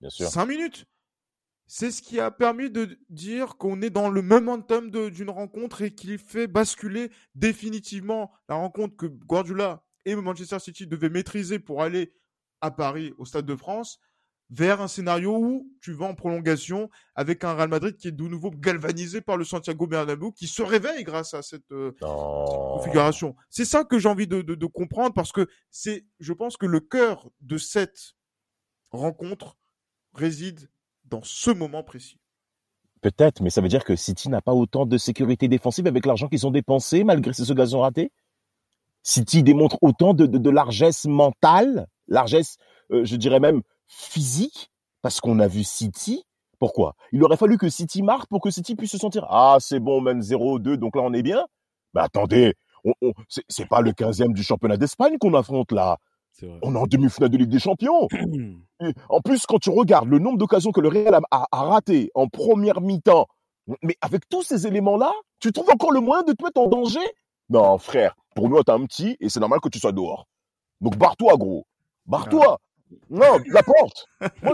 [0.00, 0.28] Bien sûr.
[0.28, 0.86] 5 minutes?
[1.66, 5.94] C'est ce qui a permis de dire qu'on est dans le momentum d'une rencontre et
[5.94, 12.12] qui fait basculer définitivement la rencontre que Guardiola et Manchester City devaient maîtriser pour aller
[12.60, 13.98] à Paris, au Stade de France,
[14.50, 18.22] vers un scénario où tu vas en prolongation avec un Real Madrid qui est de
[18.24, 23.34] nouveau galvanisé par le Santiago Bernabéu, qui se réveille grâce à cette euh, configuration.
[23.48, 26.80] C'est ça que j'ai envie de, de, comprendre parce que c'est, je pense que le
[26.80, 28.14] cœur de cette
[28.90, 29.56] rencontre
[30.12, 30.70] réside
[31.04, 32.18] dans ce moment précis.
[33.00, 36.28] Peut-être, mais ça veut dire que City n'a pas autant de sécurité défensive avec l'argent
[36.28, 38.10] qu'ils ont dépensé malgré ces occasions ratées
[39.04, 42.56] City démontre autant de, largesse mentale, largesse,
[42.90, 44.70] euh, je dirais même physique,
[45.02, 46.24] parce qu'on a vu City.
[46.58, 46.96] Pourquoi?
[47.12, 50.00] Il aurait fallu que City marque pour que City puisse se sentir ah c'est bon,
[50.00, 51.46] même 0-2, donc là on est bien.
[51.92, 53.12] Mais attendez, on, on
[53.48, 55.98] c'est pas le 15e du championnat d'Espagne qu'on affronte là.
[56.62, 58.08] On est en demi-finale de Ligue des Champions.
[59.08, 62.28] en plus, quand tu regardes le nombre d'occasions que le Real a, a, raté en
[62.28, 63.26] première mi-temps,
[63.82, 67.00] mais avec tous ces éléments-là, tu trouves encore le moyen de te mettre en danger?
[67.50, 70.26] Non, frère, pour nous, t'es un petit et c'est normal que tu sois dehors.
[70.80, 71.66] Donc, barre-toi, gros.
[72.06, 72.58] Barre-toi.
[73.10, 74.06] Non, la porte.
[74.42, 74.52] Moi,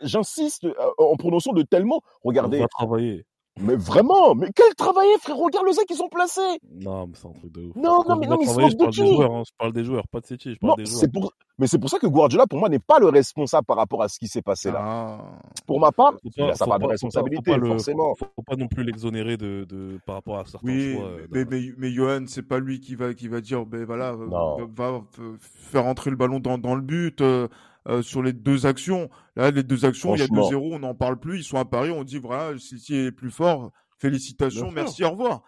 [0.00, 2.00] j'insiste euh, en prononçant de tellement.
[2.22, 2.58] Regardez.
[2.58, 3.26] On va travailler.
[3.60, 6.40] Mais vraiment, mais quel travailler, frère Regarde le qu'ils sont placés.
[6.70, 7.76] Non, mais c'est un truc de ouf.
[7.76, 9.42] Non, non, mais non, mais je parle des joueurs, hein.
[9.46, 11.10] je parle des joueurs, pas de City, je parle des joueurs.
[11.12, 11.32] Pour...
[11.58, 14.08] Mais c'est pour ça que Guardiola, pour moi, n'est pas le responsable par rapport à
[14.08, 14.80] ce qui s'est passé là.
[14.82, 15.18] Ah.
[15.66, 18.14] Pour ma part, il a sa part de responsabilité, faut forcément.
[18.18, 21.10] Le, faut pas non plus l'exonérer de, de, par rapport à certains oui, choix.
[21.30, 24.56] Mais, mais, mais, Johan, c'est pas lui qui va, qui va dire, ben voilà, va,
[24.74, 25.02] va,
[25.40, 27.20] faire entrer le ballon dans, dans le but.
[27.20, 27.48] Euh,
[27.88, 29.10] euh, sur les deux actions.
[29.36, 31.40] Là, les deux actions, il y a 2-0, on n'en parle plus.
[31.40, 33.72] Ils sont à Paris, on dit voilà, City est plus fort.
[33.98, 35.42] Félicitations, merci, au revoir.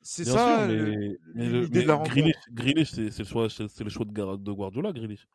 [0.00, 2.38] C'est ça l'idée de la rencontre.
[2.52, 5.26] Grealish, c'est le choix, c'est le choix de, de Guardiola, Grealish.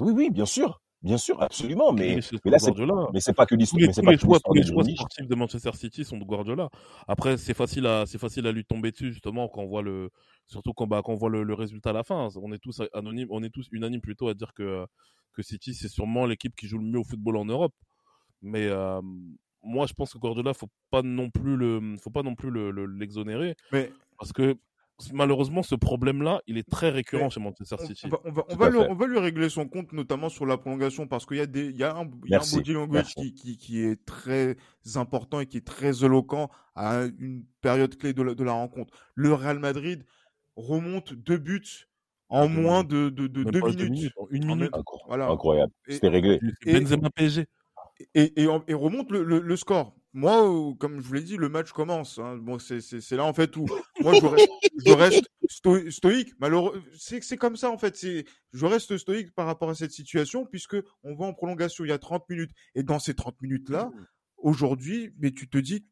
[0.00, 0.80] Oui, oui, bien sûr.
[1.02, 2.72] Bien sûr, absolument, mais, mais là, c'est,
[3.14, 3.80] mais c'est pas que l'histoire.
[3.90, 6.68] Tous, les, choix, tous les choix sportifs de Manchester City sont de Guardiola.
[7.08, 10.10] Après, c'est facile à, c'est facile à lui tomber dessus, justement, quand on voit le,
[10.44, 12.28] surtout quand, bah, quand on voit le, résultat à la fin.
[12.36, 14.84] On est tous anonymes, on est tous unanimes plutôt à dire que,
[15.40, 17.74] que City, c'est sûrement l'équipe qui joue le mieux au football en Europe.
[18.42, 19.00] Mais, euh,
[19.62, 22.50] moi, je pense que Guardiola, faut pas non plus le, faut pas non plus
[22.98, 24.56] l'exonérer, le, mais parce que
[25.12, 28.06] malheureusement, ce problème-là, il est très récurrent chez Manchester City.
[28.24, 31.06] On va, on va, lui, on va, lui, régler son compte, notamment sur la prolongation,
[31.06, 33.34] parce qu'il y a des, il y a un, y a un body language qui,
[33.34, 34.56] qui, qui, est très
[34.96, 38.92] important et qui est très éloquent à une période clé de la, de la rencontre.
[39.14, 40.04] Le Real Madrid
[40.56, 41.88] remonte deux buts
[42.30, 44.12] en moins de, de, de deux minutes.
[44.30, 44.72] Une minute.
[45.06, 45.28] Voilà.
[45.28, 45.72] Incroyable.
[45.88, 46.40] C'était réglé.
[46.64, 47.46] Benzema PSG
[48.14, 49.94] et, et, remonte le, le, score.
[50.12, 52.18] Moi, euh, comme je vous l'ai dit, le match commence.
[52.18, 52.36] Hein.
[52.36, 53.66] Bon, c'est là en fait où
[54.00, 54.50] moi je reste,
[54.86, 55.30] je reste
[55.90, 56.32] stoïque.
[56.40, 57.98] Malheureux, c'est comme ça en fait.
[58.52, 61.92] Je reste stoïque par rapport à cette situation puisque on va en prolongation il y
[61.92, 64.06] a 30 minutes et dans ces 30 minutes là, mmh.
[64.38, 65.86] aujourd'hui, mais tu te dis,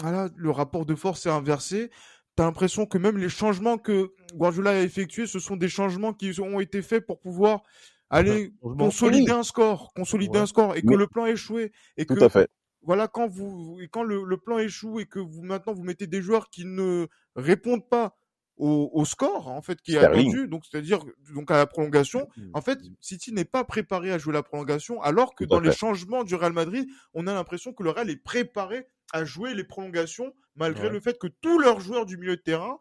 [0.00, 1.90] voilà, le rapport de force est inversé.
[2.36, 6.38] T'as l'impression que même les changements que Guardiola a effectués, ce sont des changements qui
[6.40, 7.62] ont été faits pour pouvoir
[8.08, 12.24] Allez, consolider un score, consolider un score et que le plan échoué et Tout que
[12.24, 12.48] à fait.
[12.82, 16.08] voilà quand vous et quand le, le, plan échoue et que vous maintenant vous mettez
[16.08, 18.16] des joueurs qui ne répondent pas
[18.60, 21.00] au, au score en fait qui est attendu, donc c'est-à-dire
[21.34, 22.28] donc à la prolongation.
[22.36, 22.94] Mmh, en fait, mmh.
[23.00, 26.52] City n'est pas préparé à jouer la prolongation, alors que dans les changements du Real
[26.52, 31.00] Madrid, on a l'impression que le Real est préparé à jouer les prolongations malgré le
[31.00, 32.78] fait que tous leurs joueurs du milieu de terrain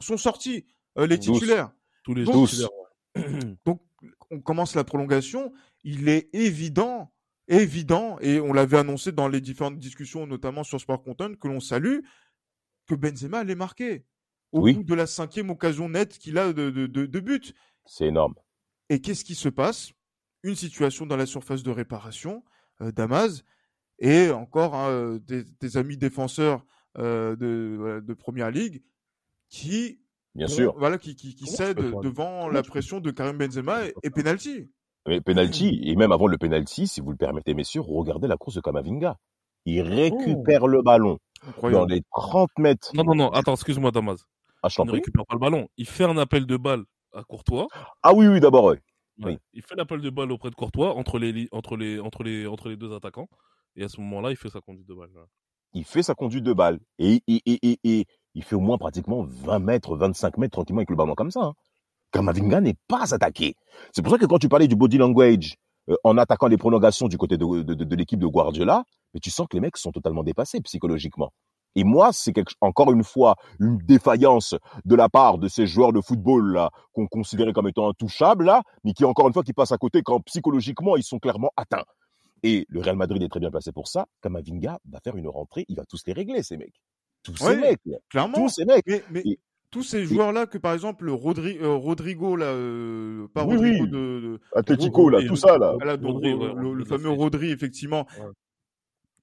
[0.00, 0.66] sont sortis,
[0.98, 1.72] euh, les titulaires.
[2.02, 2.50] Tous les donc,
[3.64, 3.80] donc
[4.30, 7.10] on commence la prolongation, il est évident,
[7.48, 11.60] évident, et on l'avait annoncé dans les différentes discussions, notamment sur Sport Content, que l'on
[11.60, 12.00] salue,
[12.86, 14.04] que Benzema allait marquer
[14.54, 17.54] au bout de la cinquième occasion nette qu'il a de, de, but.
[17.84, 18.34] C'est énorme.
[18.88, 19.92] Et qu'est-ce qui se passe?
[20.42, 22.44] Une situation dans la surface de réparation,
[22.80, 23.44] euh, Damas,
[23.98, 26.64] et encore hein, des, amis défenseurs
[26.98, 28.82] euh, de, de Première Ligue
[29.48, 30.00] qui
[30.34, 30.74] Bien sûr.
[30.76, 34.68] Voilà, qui, qui, qui cède devant la pression de Karim Benzema et, et penalty.
[35.06, 38.56] Mais penalty, et même avant le penalty, si vous le permettez, messieurs, regardez la course
[38.56, 39.16] de Kamavinga.
[39.66, 41.88] Il récupère le ballon Incroyable.
[41.88, 42.90] dans les 30 mètres.
[42.94, 44.26] Non, non, non, attends, excuse-moi, Damas.
[44.66, 45.68] Ah, il ne récupère pas le ballon.
[45.76, 47.66] Il fait un appel de balle à Courtois.
[48.02, 48.76] Ah oui, oui, d'abord, oui.
[49.22, 49.38] Ouais.
[49.52, 52.68] Il fait l'appel de balle auprès de Courtois entre les, entre les, entre les, entre
[52.68, 53.28] les deux attaquants.
[53.76, 55.10] Et à ce moment-là, il fait sa conduite de balle.
[55.14, 55.26] là.
[55.72, 56.80] Il fait sa conduite de balle.
[56.98, 60.80] Et, et, et, et, et il fait au moins pratiquement 20 mètres, 25 mètres tranquillement
[60.80, 61.42] avec le ballon comme ça.
[61.42, 61.54] Hein.
[62.12, 63.54] Kamavinga n'est pas attaqué.
[63.92, 65.56] C'est pour ça que quand tu parlais du body language
[65.90, 69.20] euh, en attaquant les prolongations du côté de, de, de, de l'équipe de Guardiola, mais
[69.20, 71.32] tu sens que les mecs sont totalement dépassés psychologiquement.
[71.76, 76.00] Et moi, c'est encore une fois une défaillance de la part de ces joueurs de
[76.00, 79.72] football là qu'on considérait comme étant intouchables là, mais qui encore une fois qui passent
[79.72, 81.84] à côté quand psychologiquement ils sont clairement atteints.
[82.42, 84.06] Et le Real Madrid est très bien placé pour ça.
[84.22, 86.80] Kamavinga va faire une rentrée, il va tous les régler ces mecs,
[87.22, 87.80] tous Ouais, ces mecs.
[88.10, 88.34] Clairement.
[88.34, 88.84] tous ces mecs.
[88.86, 89.38] Mais, mais Et-
[89.70, 93.90] tous ces joueurs-là, que par exemple Rodri, euh, Rodrigo, là, euh, pas Oui, Rodrigo oui.
[93.90, 95.72] de, de- Atletico là, tout ça là.
[95.72, 97.16] Rodri, le, ouais, le- Rodri, le de fameux City.
[97.20, 98.30] Rodri, effectivement, Ouais.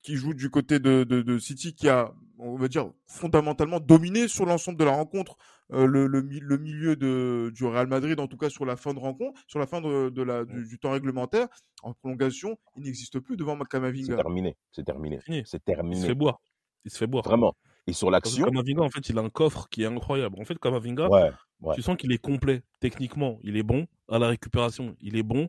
[0.02, 4.28] qui joue du côté de, de, de City, qui a, on va dire, fondamentalement dominé
[4.28, 5.38] sur l'ensemble de la rencontre
[5.74, 8.76] euh, le, le, mi- le milieu de, du Real Madrid, en tout cas sur la
[8.76, 11.48] fin de rencontre, sur la fin de, de la, du, du temps réglementaire,
[11.84, 14.16] en prolongation, il n'existe plus devant C'est Kamavinga.
[14.16, 16.06] terminé, c'est terminé, c'est Il se terminé.
[16.08, 16.42] fait boire.
[16.84, 17.24] Il se fait boire.
[17.24, 17.56] Vraiment.
[17.88, 20.36] Et sur l'action, Kamavinga, en fait, il a un coffre qui est incroyable.
[20.40, 21.76] En fait, Kamavinga, ouais, ouais.
[21.76, 22.64] tu sens qu'il est complet.
[22.80, 23.88] Techniquement, il est bon.
[24.10, 25.48] À la récupération, il est bon.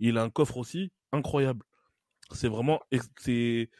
[0.00, 1.64] Il a un coffre aussi incroyable.
[2.32, 2.80] C'est vraiment.
[3.18, 3.70] C'est.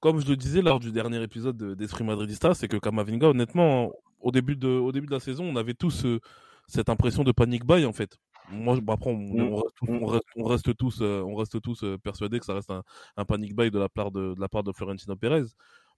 [0.00, 3.92] Comme je le disais lors du dernier épisode de- d'Esprit Madridista, c'est que Kamavinga, honnêtement,
[4.20, 6.20] au début de, au début de la saison, on avait tous euh,
[6.68, 8.16] cette impression de panic buy, en fait.
[8.50, 9.40] Moi, bah, après, on, Mm.
[9.52, 12.54] on reste, on reste- on reste tous, euh, on reste tous euh, persuadés que ça
[12.54, 12.82] reste un,
[13.16, 15.44] un panic buy de la part de, de la part de Florentino Pérez.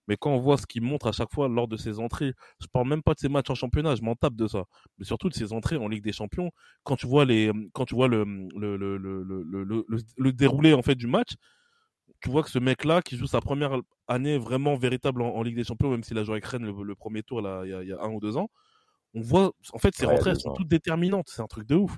[0.08, 2.66] Mais quand on voit ce qu'il montre à chaque fois lors de ses entrées, je
[2.72, 4.64] parle même pas de ses matchs en championnat, je m'en tape de ça.
[4.98, 6.50] Mais surtout de ses entrées en Ligue des Champions,
[6.84, 8.24] quand tu vois les, quand tu vois le,
[8.56, 9.84] le, le, le-
[10.16, 11.34] le déroulé en fait du match,
[12.20, 15.56] tu vois que ce mec-là, qui joue sa première année vraiment véritable en, en Ligue
[15.56, 17.74] des Champions, même s'il a joué avec Rennes le, le premier tour là, il y,
[17.74, 18.50] a, il y a un ou deux ans,
[19.14, 21.28] on voit, en fait, ses Ouais, rentrées sont toutes déterminantes.
[21.30, 21.96] C'est un truc de ouf.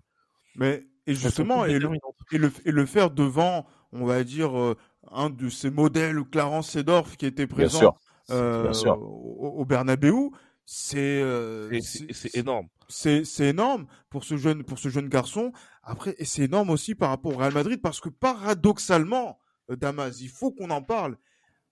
[0.54, 1.90] Mais, et justement, et le,
[2.32, 4.76] et le, et le faire devant, on va dire, euh,
[5.10, 7.94] un de ces modèles, Clarence Sedorf, qui était Bien présent sûr,
[8.30, 8.98] euh, bien sûr.
[9.00, 10.30] au, au Bernabeu,
[10.64, 11.70] c'est euh,
[12.34, 12.68] énorme.
[12.88, 15.52] c'est c'est énorme pour ce jeune pour ce jeune garçon.
[15.82, 19.38] Après, et c'est énorme aussi par rapport au Real Madrid parce que paradoxalement,
[19.76, 21.16] Damas, il faut qu'on en parle.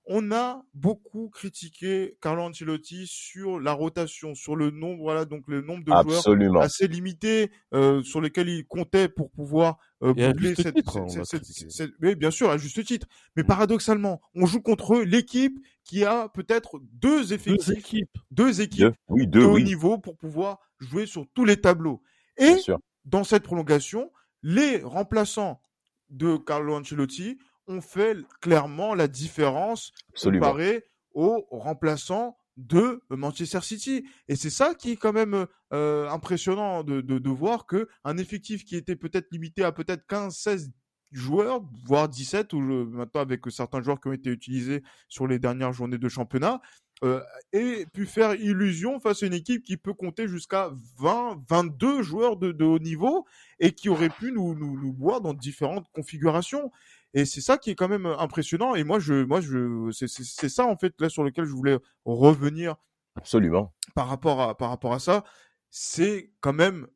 [0.06, 5.60] On a beaucoup critiqué Carlo Ancelotti sur la rotation, sur le nombre, voilà, donc le
[5.60, 10.74] nombre de joueurs assez limité euh, sur lesquels il comptait pour pouvoir euh, boucler cette,
[10.74, 11.70] titre, on cette- l'a cette- critiqué.
[11.70, 13.06] cette- oui, bien sûr, à juste titre.
[13.36, 13.46] Mais Mm.
[13.46, 18.10] paradoxalement, on joue contre l'équipe qui a peut-être deux Deux effectifs, équipes.
[18.30, 21.60] deux équipes Deux, oui, de deux, haut oui, niveau pour pouvoir jouer sur tous les
[21.60, 22.02] tableaux.
[22.38, 22.56] Et
[23.04, 24.10] dans cette prolongation,
[24.42, 25.60] les remplaçants
[26.08, 27.38] de Carlo Ancelotti
[27.70, 30.46] ont fait clairement la différence Absolument.
[30.46, 34.06] comparé aux remplaçants de Manchester City.
[34.28, 38.18] Et c'est ça qui est quand même euh, impressionnant de, de, de voir que un
[38.18, 40.70] effectif qui était peut-être limité à peut-être 15, 16
[41.12, 45.72] joueurs, voire 17, ou maintenant avec certains joueurs qui ont été utilisés sur les dernières
[45.72, 46.60] journées de championnat,
[47.02, 52.02] euh, ait pu faire illusion face à une équipe qui peut compter jusqu'à 20, 22
[52.02, 53.24] joueurs de, de haut niveau
[53.58, 56.70] et qui aurait pu nous, nous, nous boire dans différentes configurations.
[57.14, 58.74] Et c'est ça qui est quand même impressionnant.
[58.74, 61.52] Et moi, je, moi, je, c'est, c'est, c'est ça en fait là sur lequel je
[61.52, 62.76] voulais revenir
[63.16, 63.72] Absolument.
[63.94, 65.24] par rapport à, par rapport à ça.
[65.70, 66.86] C'est quand même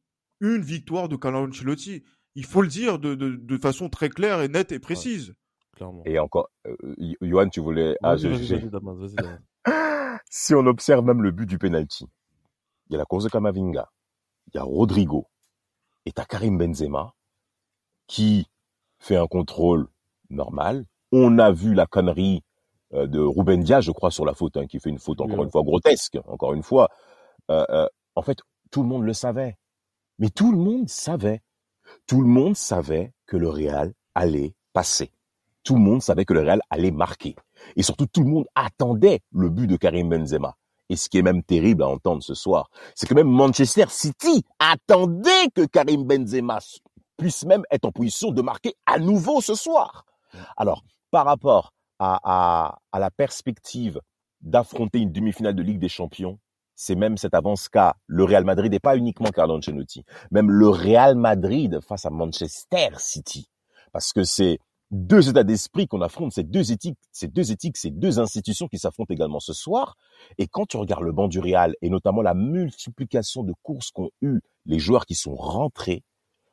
[0.41, 2.05] une victoire de Carlo Ancelotti.
[2.37, 5.35] Il faut le dire de, de, de façon très claire et nette et précise.
[5.77, 6.03] Clairement.
[6.05, 6.77] Et encore, euh,
[7.21, 8.17] Johan, tu voulais ah.
[10.31, 12.07] Si on observe même le but du penalty,
[12.89, 13.91] il y a la cause de Kamavinga,
[14.49, 15.29] il y a Rodrigo,
[16.07, 17.15] et t'as Karim Benzema,
[18.07, 18.49] qui
[18.99, 19.89] fait un contrôle
[20.31, 20.85] normal.
[21.13, 22.43] On a vu la connerie
[22.95, 25.39] euh, de Ruben Diaz, je crois, sur la faute, hein, qui fait une faute encore
[25.39, 25.45] Oui.
[25.45, 26.89] une fois grotesque, encore une fois.
[27.51, 28.39] Euh, euh, en fait,
[28.71, 29.57] tout le monde le savait.
[30.19, 31.43] Mais tout le monde savait.
[32.07, 35.11] Tout le monde savait que le Real allait passer.
[35.63, 37.37] Tout le monde savait que le Real allait marquer.
[37.77, 40.57] Et surtout, tout le monde attendait le but de Karim Benzema.
[40.91, 44.45] Et ce qui est même terrible à entendre ce soir, c'est que même Manchester City
[44.59, 46.59] attendait que Karim Benzema
[47.17, 50.05] puisse même être en position de marquer à nouveau ce soir.
[50.57, 54.01] Alors, par rapport à, la perspective
[54.41, 56.39] d'affronter une demi-finale de Ligue des Champions,
[56.77, 60.69] c'est même cette avance qu'a le Real Madrid et pas uniquement Carlo Ancelotti, même le
[60.69, 63.49] Real Madrid face à Manchester City.
[63.93, 64.59] Parce que c'est
[64.91, 68.79] deux états d'esprit qu'on affronte, ces deux éthiques, ces deux éthiques, ces deux institutions qui
[68.79, 69.97] s'affrontent également ce soir.
[70.39, 74.11] Et quand tu regardes le banc du Real et notamment la multiplication de courses qu'ont
[74.21, 76.03] eu les joueurs qui sont rentrés,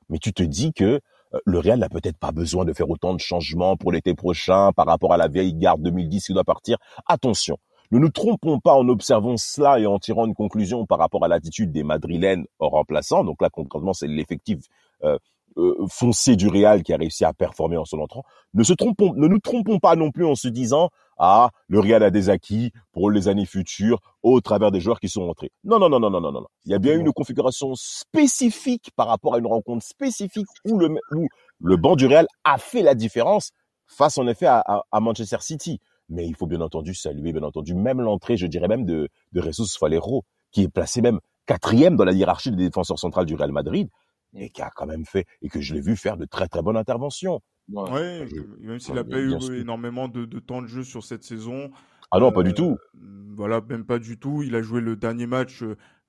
[0.10, 1.02] mais tu te dis que
[1.46, 4.86] le Real n'a peut-être pas besoin de faire autant de changements pour l'été prochain par
[4.86, 6.78] rapport à la vieille garde 2010 qui doit partir.
[7.08, 7.58] Attention,
[7.92, 11.28] Ne nous trompons pas en observant cela et en tirant une conclusion par rapport à
[11.28, 13.24] l'attitude des Madrilènes en remplaçant.
[13.24, 14.60] Donc là, concrètement, c'est l'effectif
[15.04, 15.18] euh,
[15.58, 18.24] euh, foncé du Real qui a réussi à performer en son entrant.
[18.54, 22.04] Ne se trompons, ne nous trompons pas non plus en se disant ah le Real
[22.04, 25.52] a des acquis pour les années futures au travers des joueurs qui sont entrés.
[25.64, 26.48] Non non non non non non non.
[26.66, 30.90] Il y a bien une configuration spécifique par rapport à une rencontre spécifique où le
[31.12, 31.28] où
[31.60, 33.52] le banc du Real a fait la différence
[33.86, 35.80] face en effet à, à, Manchester City.
[36.10, 39.42] Mais il faut bien entendu saluer bien entendu même l'entrée, je dirais même de de
[39.42, 43.52] Jesus Valero qui est placé même quatrième dans la hiérarchie des défenseurs centrales du Real
[43.52, 43.90] Madrid
[44.34, 46.62] et qui a quand même fait, et que je l'ai vu faire de très très
[46.62, 47.42] bonnes interventions.
[47.70, 48.28] Ouais,
[48.60, 51.72] même s'il n'a pas eu énormément de, de, temps de jeu sur cette saison.
[52.12, 52.78] Ah non, pas du tout.
[52.96, 54.44] Euh, voilà, même pas du tout.
[54.44, 55.64] Il a joué le dernier match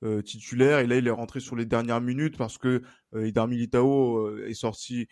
[0.04, 2.82] euh, titulaire et là il est rentré sur les dernières minutes parce que
[3.14, 5.06] euh, Idar Militao euh, est sorti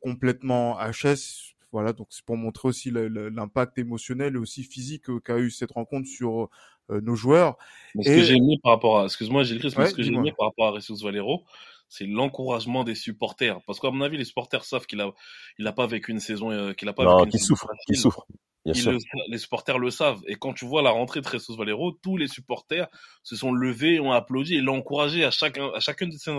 [0.00, 1.54] complètement HS.
[1.72, 6.08] Voilà, donc c'est pour montrer aussi l'impact émotionnel et aussi physique qu'a eu cette rencontre
[6.08, 6.48] sur
[6.88, 7.56] nos joueurs.
[7.94, 10.32] Mais ce que j'ai aimé par rapport à, excuse-moi Gilles mais ce que j'ai aimé
[10.36, 11.44] par rapport à Ressus Valero,
[11.88, 13.60] c'est l'encouragement des supporters.
[13.66, 15.10] Parce qu'à mon avis, les supporters savent qu'il a,
[15.58, 17.96] il a pas vécu une saison, euh, qu'il a pas non, vécu une souffre, qu'il
[17.96, 18.26] souffre.
[18.64, 20.20] les supporters le savent.
[20.26, 22.88] Et quand tu vois la rentrée de Jesus Valero, tous les supporters
[23.22, 26.32] se sont levés, ont applaudi et l'ont encouragé à chacun, à chacune de ses,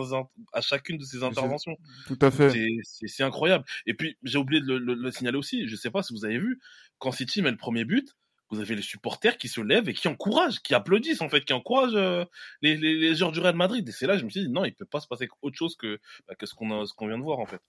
[0.53, 1.75] à chacune de ses interventions.
[2.07, 2.51] Tout à fait.
[2.83, 3.63] C'est incroyable.
[3.85, 5.67] Et puis, j'ai oublié de le, le, le, signaler aussi.
[5.67, 6.59] Je sais pas si vous avez vu,
[6.99, 8.15] quand City met le premier but,
[8.49, 11.53] vous avez les supporters qui se lèvent et qui encouragent, qui applaudissent en fait, qui
[11.53, 12.25] encouragent euh,
[12.61, 13.87] les, les, les, joueurs du Real Madrid.
[13.87, 15.57] Et c'est là que je me suis dit non, il peut pas se passer autre
[15.57, 17.61] chose que, bah, que ce qu'on ce qu'on vient de voir en fait.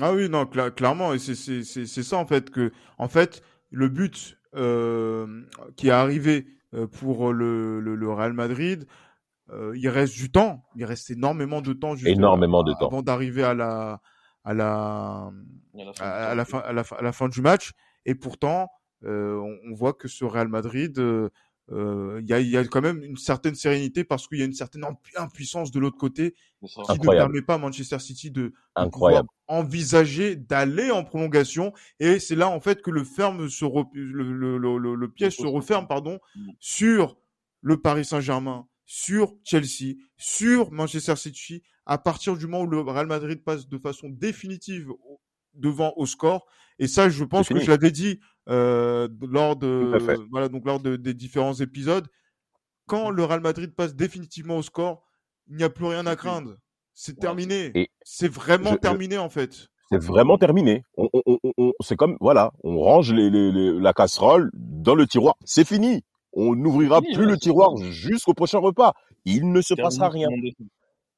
[0.00, 5.42] Ah oui, non, clairement, et c'est ça en fait que, en fait, le but euh,
[5.76, 8.86] qui est arrivé euh, pour le, le, le Real Madrid,
[9.50, 12.86] euh, il reste du temps, il reste énormément de temps énormément de temps.
[12.86, 14.00] avant d'arriver à la
[14.44, 15.30] à la
[16.00, 17.72] à la fin à la fin à la fin du match,
[18.06, 18.70] et pourtant
[19.04, 21.28] on, on, voit que ce Real Madrid, euh,
[21.70, 24.44] euh, il y, a, y, a, quand même une certaine sérénité parce qu'il y a
[24.44, 24.84] une certaine
[25.16, 27.06] impuissance de l'autre côté qui Incroyable.
[27.06, 31.72] ne permet pas à Manchester City de, de envisager d'aller en prolongation.
[32.00, 35.36] Et c'est là en fait que le ferme se re, le, le, le, le, piège
[35.36, 36.50] se referme pardon mm.
[36.58, 37.16] sur
[37.60, 41.62] le Paris Saint-Germain, sur Chelsea, sur Manchester City.
[41.86, 44.92] À partir du moment où le Real Madrid passe de façon définitive
[45.54, 46.46] devant au score,
[46.82, 48.18] et ça, je pense que je l'avais dit
[48.48, 49.96] euh, lors de
[50.32, 52.08] voilà donc lors de, des différents épisodes.
[52.88, 55.04] Quand le Real Madrid passe définitivement au score,
[55.46, 56.56] il n'y a plus rien à craindre.
[56.92, 57.88] C'est terminé.
[58.02, 59.68] C'est vraiment je, terminé en fait.
[59.90, 60.82] C'est vraiment terminé.
[60.96, 65.06] On, on, on, c'est comme voilà, on range les, les, les, la casserole dans le
[65.06, 65.36] tiroir.
[65.44, 66.02] C'est fini.
[66.32, 68.94] On n'ouvrira plus le tiroir jusqu'au prochain repas.
[69.24, 70.26] Il ne se passera rien.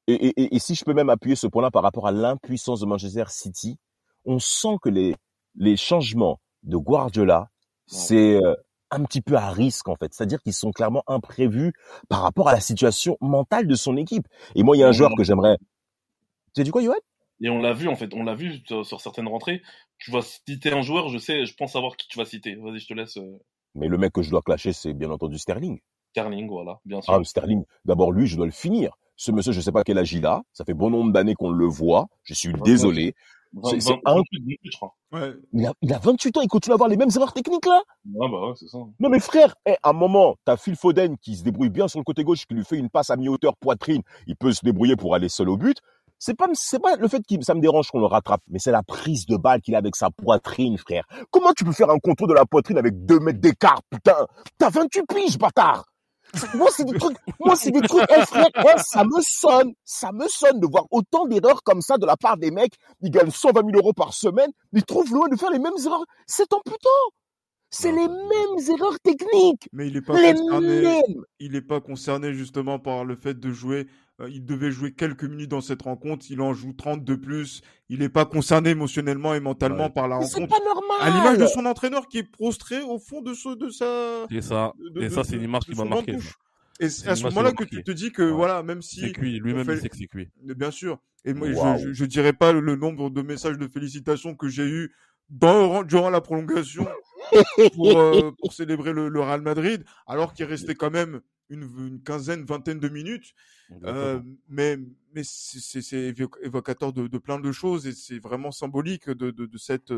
[0.05, 2.85] Et, et, et, si je peux même appuyer ce point-là par rapport à l'impuissance de
[2.85, 3.79] Manchester City,
[4.25, 5.15] on sent que les,
[5.57, 7.49] les changements de Guardiola,
[7.87, 8.55] c'est euh,
[8.91, 10.13] un petit peu à risque en fait.
[10.13, 11.73] C'est-à-dire qu'ils sont clairement imprévus
[12.09, 14.27] par rapport à la situation mentale de son équipe.
[14.55, 15.57] Et moi, il y a un joueur que j'aimerais.
[16.53, 16.97] Tu as dit quoi, Yoann
[17.41, 19.61] Et on l'a vu en fait, on l'a vu sur, certaines rentrées.
[19.97, 22.55] Tu vas citer un joueur, je sais, je pense savoir qui tu vas citer.
[22.55, 23.17] Vas-y, je te laisse.
[23.17, 23.39] Euh.
[23.75, 25.79] Mais le mec que je dois clasher, c'est bien entendu Sterling.
[26.11, 27.13] Sterling, voilà, bien sûr.
[27.13, 27.65] Ah, Sterling.
[27.83, 28.93] D'abord, lui, je dois le finir.
[29.17, 30.43] Ce monsieur, je sais pas quel âge il a.
[30.53, 32.07] Ça fait bon nombre d'années qu'on le voit.
[32.23, 33.15] Je suis désolé.
[33.63, 34.21] C'est un...
[34.63, 34.93] je crois.
[35.11, 35.33] Ouais.
[35.53, 37.81] Il, a, il a 28 ans, il continue à avoir les mêmes erreurs techniques là?
[38.21, 38.79] Ah bah ouais, c'est ça.
[38.99, 41.99] Non mais frère, eh, à un moment, t'as Phil Foden qui se débrouille bien sur
[41.99, 44.95] le côté gauche, qui lui fait une passe à mi-hauteur poitrine, il peut se débrouiller
[44.95, 45.77] pour aller seul au but.
[46.17, 48.71] C'est pas, c'est pas le fait que ça me dérange qu'on le rattrape, mais c'est
[48.71, 51.03] la prise de balle qu'il a avec sa poitrine, frère.
[51.29, 54.25] Comment tu peux faire un contour de la poitrine avec deux mètres d'écart, putain?
[54.57, 55.85] T'as 28 piges, bâtard
[56.53, 60.59] moi, c'est des trucs, moi, c'est des trucs, frère, ça me sonne, ça me sonne
[60.59, 62.75] de voir autant d'erreurs comme ça de la part des mecs.
[63.01, 66.05] Ils gagnent 120 000 euros par semaine, ils trouvent loin de faire les mêmes erreurs.
[66.27, 66.89] C'est amputant.
[67.71, 69.67] C'est les mêmes erreurs techniques.
[69.73, 70.81] Mais il n'est pas les concerné.
[70.81, 71.23] Mêmes.
[71.39, 73.87] Il n'est pas concerné justement par le fait de jouer.
[74.21, 76.25] Euh, il devait jouer quelques minutes dans cette rencontre.
[76.29, 77.61] Il en joue 30 de plus.
[77.89, 79.89] Il n'est pas concerné émotionnellement et mentalement ouais.
[79.89, 80.55] par la Mais rencontre.
[80.55, 80.97] C'est pas normal.
[81.01, 84.25] À l'image de son entraîneur qui est prostré au fond de, ce, de sa.
[84.31, 86.17] Et ça, de, et de, ça c'est une image qui m'a marqué.
[86.79, 88.31] Et c'est à ce moment-là que tu te dis que ouais.
[88.31, 89.75] voilà, même si c'est cuit, lui-même fait...
[89.75, 90.29] il sait que c'est cuit.
[90.43, 90.99] Bien sûr.
[91.23, 91.77] Et moi, wow.
[91.77, 94.93] je, je, je, dirais pas le nombre de messages de félicitations que j'ai eu
[95.29, 96.87] dans, durant la prolongation
[97.73, 102.01] pour, euh, pour célébrer le, le, Real Madrid, alors qu'il restait quand même une, une
[102.01, 103.33] quinzaine, vingtaine de minutes.
[103.83, 104.77] Euh, mais
[105.13, 109.57] mais c'est évocateur de, de, plein de choses et c'est vraiment symbolique de, de, de
[109.57, 109.91] cette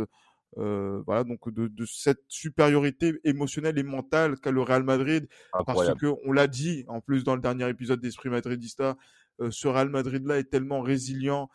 [0.58, 6.00] euh, voilà donc de, de, cette supériorité émotionnelle et mentale qu'a le Real Madrid Incroyable.
[6.00, 8.96] parce que on l'a dit en plus dans le dernier épisode d'Esprit Madridista
[9.42, 11.50] euh, ce Real Madrid là est tellement résilient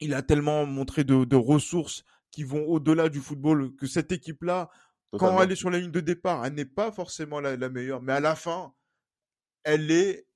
[0.00, 2.04] il a tellement montré de, de ressources
[2.34, 4.68] qui vont au-delà du football que cette équipe là
[5.18, 8.02] quand elle est sur la ligne de départ, elle n'est pas forcément la, la meilleure,
[8.02, 8.74] mais à la fin,
[9.62, 10.26] elle est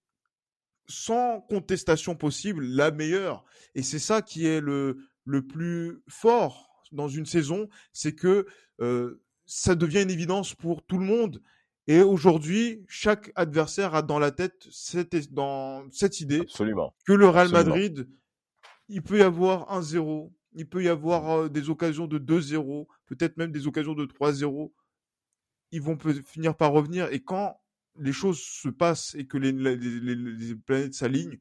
[0.86, 3.44] sans contestation possible la meilleure.
[3.74, 8.46] Et c'est ça qui est le, le plus fort dans une saison, c'est que
[8.80, 11.42] euh, ça devient une évidence pour tout le monde.
[11.88, 16.94] Et aujourd'hui, chaque adversaire a dans la tête cette, dans cette idée Absolument.
[17.04, 17.70] que le Real Absolument.
[17.74, 18.08] Madrid,
[18.88, 23.36] il peut y avoir 1-0, il peut y avoir euh, des occasions de 2-0, peut-être
[23.36, 24.72] même des occasions de 3-0.
[25.72, 27.08] Ils vont finir par revenir.
[27.12, 27.60] Et quand
[27.98, 31.38] les choses se passent et que les, les- les- les planètes s'alignent,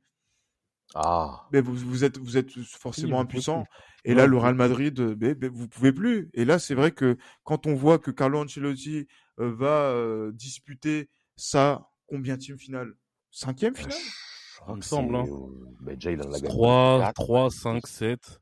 [0.96, 1.48] Ah.
[1.52, 3.66] ben vous, vous êtes, vous êtes forcément impuissant.
[4.06, 6.30] Et Ouais, là, le Real Madrid, euh, ben, ben, vous pouvez plus.
[6.34, 9.08] Et là, c'est vrai que quand on voit que Carlo Ancelotti
[9.40, 12.94] euh, va euh, disputer sa combien team finale?
[13.32, 13.98] Cinquième finale?
[14.70, 15.26] Il me semble, hein.
[15.82, 17.14] déjà, il en a gagné 3, quatre.
[17.14, 18.40] 3, 5, 7.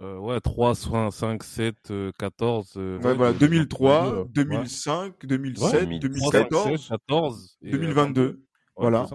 [0.00, 2.72] Euh, ouais, 3, 5, 7, euh, 14.
[2.78, 4.28] euh, Ouais, voilà, de- 2003, ouais.
[4.30, 8.22] 2005, 2007, Ouais, 2014, 14 et, euh, 2022.
[8.22, 8.28] 22.
[8.30, 8.36] Ouais,
[8.76, 9.06] Voilà.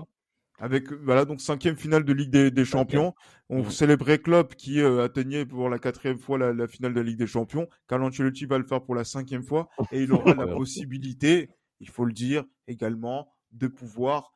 [0.59, 3.15] avec voilà donc cinquième finale de Ligue des, des Champions.
[3.49, 3.71] On Mhm.
[3.71, 7.17] célébrait Klopp qui euh, atteignait pour la quatrième fois la, la finale de la Ligue
[7.17, 7.67] des Champions.
[7.87, 10.55] Carlo Ancelotti va le faire pour la cinquième fois et il aura la Ouais.
[10.55, 14.33] possibilité, il faut le dire également, de pouvoir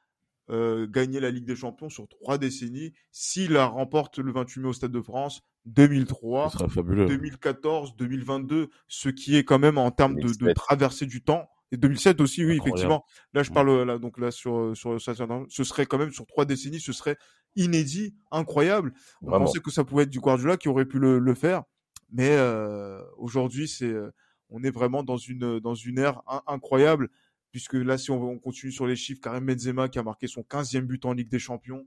[0.50, 4.68] euh, gagner la Ligue des Champions sur trois décennies s'il la remporte le 28 mai
[4.70, 7.06] au Stade de France, 2003, Ce serait fabuleux.
[7.08, 10.56] 2014, 2022, ce qui est quand même en termes de, de 2007.
[10.56, 11.50] traversée du temps.
[11.72, 12.70] Et 2007 aussi, oui, Incroyable.
[12.70, 13.06] effectivement.
[13.34, 13.54] Là, je Mm.
[13.54, 16.80] parle là, donc là sur sur ça, ça- ce serait quand même sur trois décennies,
[16.80, 17.16] ce serait
[17.56, 18.94] inédit, incroyable.
[19.22, 19.46] On Vraiment.
[19.46, 21.64] pensait que ça pouvait être du Guardiola qui aurait pu le, le faire,
[22.12, 24.10] mais euh, aujourd'hui, c'est euh,
[24.50, 27.10] on est vraiment dans une dans une ère in- incroyable
[27.52, 30.42] puisque là, si on, on continue sur les chiffres, Karim Benzema qui a marqué son
[30.42, 31.86] 15e but en Ligue des Champions,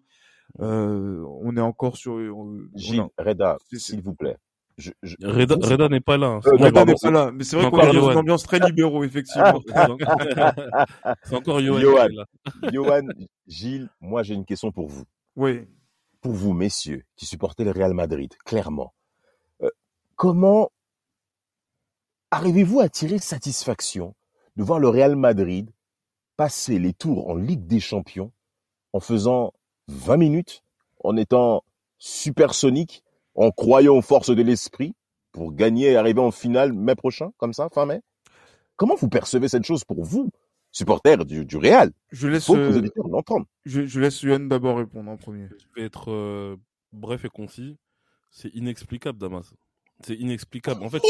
[0.61, 2.13] euh, on est encore sur.
[2.15, 4.37] on- on Gilles, a- Reda, s'il vous plaît.
[4.79, 6.29] Je, je- Reda, Reda n'est pas là.
[6.29, 6.41] hein.
[6.47, 8.21] Euh, Reda n'est c'est- pas là, mais c'est vrai qu'on est encore dans une Johan.
[8.21, 9.61] ambiance très libéraux, effectivement.
[11.25, 11.79] C'est encore Johan.
[11.81, 12.09] Johan.
[12.73, 13.03] Johan,
[13.47, 15.05] Gilles, moi j'ai une question pour vous.
[15.37, 15.67] oui.
[16.23, 18.95] Pour vous, messieurs, qui supportez le Real Madrid, clairement.
[19.61, 19.69] Euh,
[20.15, 20.71] comment
[22.31, 24.15] arrivez-vous à tirer satisfaction
[24.57, 25.69] de voir le Real Madrid
[26.37, 28.31] passer les tours en Ligue des Champions
[28.93, 29.53] en faisant
[29.89, 30.62] 20 minutes,
[31.05, 31.64] en étant
[31.99, 33.03] supersonique,
[33.35, 34.95] en croyant aux forces de l'esprit
[35.33, 38.01] pour gagner et arriver en finale mai prochain, comme ça, fin mai
[38.76, 40.30] Comment vous percevez cette chose pour vous,
[40.72, 41.93] supporters du, du Real?
[42.11, 42.83] Je laisse, faut euh,
[43.64, 45.49] je, je laisse Yoann d'abord répondre en premier.
[45.51, 46.57] Je vais être euh,
[46.93, 47.76] bref et concis.
[48.30, 49.53] C'est inexplicable, Damas.
[50.05, 50.83] C'est inexplicable.
[50.83, 51.03] En fait,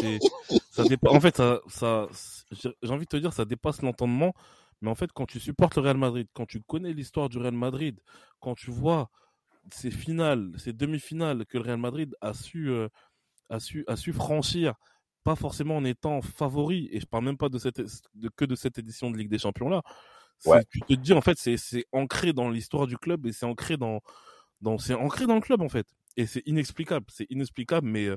[0.70, 2.08] ça dépa- en fait, ça, ça,
[2.50, 4.34] j'ai j'ai envie de te dire, ça dépasse l'entendement.
[4.82, 7.54] Mais en fait, quand tu supportes le Real Madrid, quand tu connais l'histoire du Real
[7.54, 7.98] Madrid,
[8.40, 9.10] quand tu vois
[9.72, 12.88] ces finales, ces demi-finales que le Real Madrid a su, euh,
[13.48, 14.74] a su, a su franchir,
[15.22, 17.80] pas forcément en étant favori, et je parle même pas de cette,
[18.14, 19.82] de, que de cette édition de Ligue des Champions là.
[20.44, 20.64] Ouais.
[20.68, 23.76] Tu te dis en fait, c'est, c'est ancré dans l'histoire du club et c'est ancré
[23.76, 24.00] dans,
[24.60, 25.86] dans, c'est ancré dans le club en fait.
[26.16, 28.16] Et c'est inexplicable, c'est inexplicable, mais euh,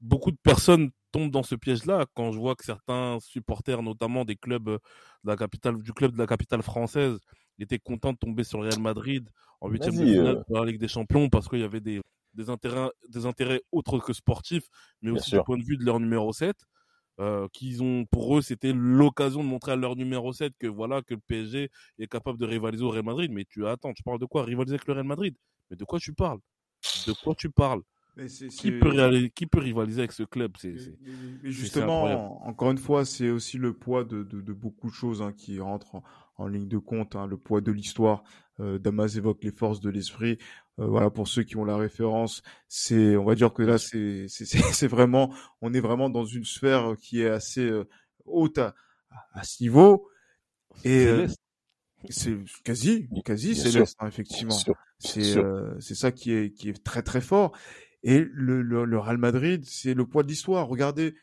[0.00, 4.36] beaucoup de personnes tombent dans ce piège-là quand je vois que certains supporters, notamment des
[4.36, 4.78] clubs euh,
[5.24, 7.18] de la capitale, du club de la capitale française,
[7.58, 9.28] étaient contents de tomber sur le Real Madrid
[9.60, 10.42] en huitième de finale euh.
[10.48, 12.00] de la Ligue des Champions parce qu'il y avait des,
[12.34, 14.68] des intérêts, des intérêts autres que sportifs,
[15.02, 16.56] mais aussi du point de vue de leur numéro 7.
[17.20, 21.02] Euh, qu'ils ont pour eux c'était l'occasion de montrer à leur numéro 7 que voilà
[21.02, 23.32] que le PSG est capable de rivaliser au Real Madrid.
[23.32, 24.44] Mais tu attends tu parles de quoi?
[24.44, 25.34] Rivaliser avec le Real Madrid?
[25.68, 26.38] Mais de quoi tu parles?
[27.08, 27.82] De quoi tu parles?
[28.18, 30.74] Mais c'est- qui peut, réali- qui peut rivaliser avec ce club c'est,
[31.44, 32.04] justement,
[32.46, 35.60] encore une fois, c'est aussi le poids de, de, de beaucoup de choses hein, qui
[35.60, 36.02] rentrent en,
[36.36, 37.16] en ligne de compte.
[37.16, 38.22] hein, le poids de l'histoire.
[38.60, 40.38] Euh, Damas évoque les forces de l'esprit.
[40.80, 44.26] Euh, voilà, pour ceux qui ont la référence, c'est, on va dire que là, c'est,
[44.28, 44.42] c'est,
[44.88, 47.84] vraiment, on est vraiment dans une sphère qui est assez euh,
[48.26, 48.74] haute à,
[49.32, 50.08] à ce niveau.
[50.84, 51.26] Et euh,
[52.10, 54.54] c'est quasi, quasi céleste, hein, effectivement.
[55.00, 57.52] C'est euh, c'est ça qui est qui est très très fort.
[58.02, 60.68] Et le, le, le Real Madrid, c'est le poids de l'histoire.
[60.68, 61.14] Regardez,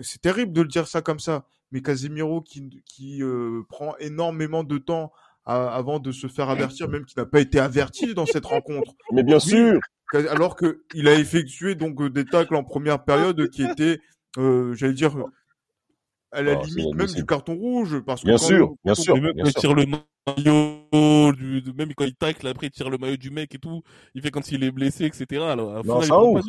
[0.00, 4.64] c'est terrible de le dire ça comme ça, mais Casemiro qui qui euh, prend énormément
[4.64, 5.12] de temps
[5.44, 8.94] à- avant de se faire avertir, même qui n'a pas été averti dans cette rencontre.
[9.12, 9.78] Mais bien sûr,
[10.30, 14.00] Alors que il a effectué donc euh, des tacles en première période qui étaient,
[14.38, 15.16] euh, j'allais dire,
[16.32, 19.32] à la c'est limite même du carton rouge, parce que bien sûr, bien sûr, même
[19.32, 19.54] bien sûr.
[19.60, 23.30] tire le maillot, du, de- même quand il tacle, après il tire le maillot du
[23.30, 23.82] mec et tout,
[24.14, 25.42] il fait comme s'il est blessé, etc.
[25.42, 26.42] Alors, Non, ça ouf.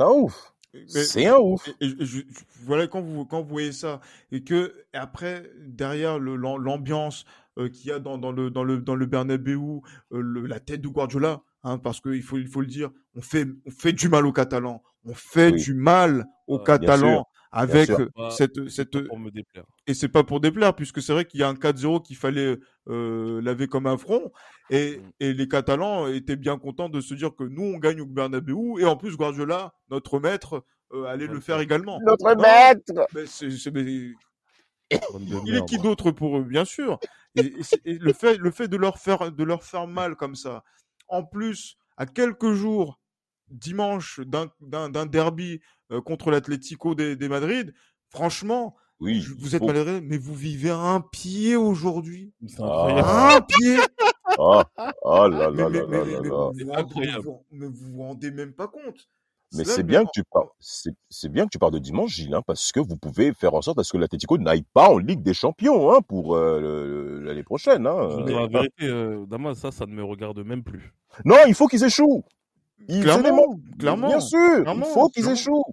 [0.00, 0.52] un ouf.
[0.86, 1.68] C'est un ouf.
[1.80, 2.22] Et, et je- je-
[2.64, 7.24] voilà quand vous quand vous voyez ça et que et après derrière l'ambiance
[7.58, 10.60] euh, qu'il y a dans, dans le dans le dans le Bernabeu euh, le- la
[10.60, 13.70] tête de Guardiola hein, parce que il faut il faut le dire on fait on
[13.70, 15.62] fait du mal aux Catalans on fait Oui.
[15.62, 19.64] du mal aux bien Catalans avec euh, cette, cette, Pour me déplaire.
[19.86, 22.56] et c'est pas pour déplaire, puisque c'est vrai qu'il y a un 4-0 qu'il fallait
[22.88, 24.30] euh, laver comme un front,
[24.70, 25.10] et, Mm.
[25.20, 28.54] et les Catalans étaient bien contents de se dire que nous, on gagne au Bernabeu,
[28.80, 31.98] et en plus, Guardiola, notre maître, euh, allait le faire également.
[32.04, 34.12] Notre Non, maître mais c'est- c'est- mais
[35.12, 36.98] Bande de il est qui d'autre pour eux, bien sûr.
[37.36, 40.16] Et, et c'est- et le fait, le fait de leur faire, de leur faire mal
[40.16, 40.64] comme ça,
[41.08, 42.98] en plus, à quelques jours,
[43.50, 45.60] dimanche, d'un, derby
[45.92, 47.72] euh, contre l'Atlético des, des Madrid,
[48.10, 52.32] franchement, Oui, vous êtes faut- malheureux, mais vous vivez à un pied aujourd'hui.
[52.58, 53.36] Ah.
[53.36, 53.76] Un pied
[54.40, 54.62] Oh,
[55.02, 56.82] oh là Mais, là mais, là mais, là mais- là mais là.
[56.82, 59.08] vous C'est vous vous- mais vous vous rendez même pas compte.
[59.54, 62.34] Mais c'est bien en- que tu parles, c'est bien que tu parles de dimanche, Gilles,
[62.34, 64.98] hein, parce que vous pouvez faire en sorte à ce que l'Atlético n'aille pas en
[64.98, 67.84] Ligue des Champions hein, pour euh, l'année prochaine.
[67.84, 68.24] Je Hein.
[68.26, 70.92] la vérité, euh, Damas, ça, ça ne me regarde même plus.
[71.24, 72.24] Non, il faut qu'ils échouent.
[72.88, 74.08] Il- Clairement, clairement.
[74.08, 75.40] Bien sûr, clairement, il faut qu'ils clairement.
[75.40, 75.64] échouent.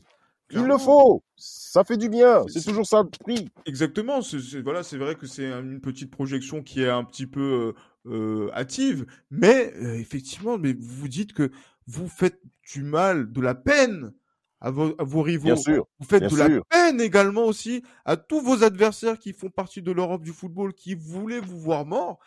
[0.51, 1.23] Il le faut.
[1.37, 2.43] Ça fait du bien.
[2.47, 3.49] C'est- toujours ça le prix.
[3.65, 4.21] Exactement.
[4.21, 7.73] C'est, voilà, c'est vrai que c'est une petite projection qui est un petit peu
[8.07, 11.51] euh, euh, hâtive, mais euh, effectivement, mais vous dites que
[11.87, 12.39] vous faites
[12.73, 14.13] du mal, de la peine
[14.61, 15.45] à vos, à vos rivaux.
[15.45, 15.85] Bien sûr.
[15.99, 19.81] Vous faites bien de la peine également aussi à tous vos adversaires qui font partie
[19.81, 22.19] de l'Europe du football, qui voulaient vous voir mort.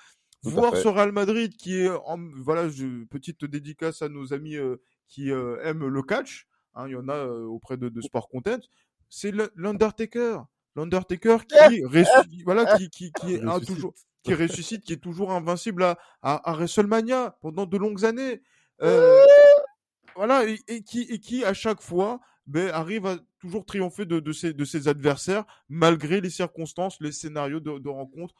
[0.43, 4.57] Tout Voir ce Real Madrid qui est en, voilà, je, petite dédicace à nos amis
[4.57, 4.77] euh,
[5.09, 6.47] qui euh, aiment le catch.
[6.75, 8.61] hein, il y en a euh, auprès de, de Sport Content.
[9.09, 10.39] C'est l'Undertaker.
[10.77, 13.75] L'Undertaker qui, ressu- voilà, qui, qui, qui est un Ressuscite.
[13.75, 18.43] toujours, qui ressuscite, qui est toujours invincible à, à, à WrestleMania pendant de longues années.
[18.83, 19.25] Euh,
[20.15, 24.21] voilà, et, et qui, et qui à chaque fois ben, arrive à toujours triompher de,
[24.21, 28.35] de, ses, de ses adversaires malgré les circonstances, les scénarios de, de rencontre.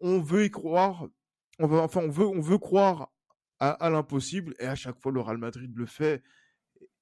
[0.00, 1.06] On veut y croire,
[1.60, 3.12] on veut, enfin on veut, on veut croire
[3.60, 6.22] à, à l'impossible et à chaque fois le Real Madrid le fait.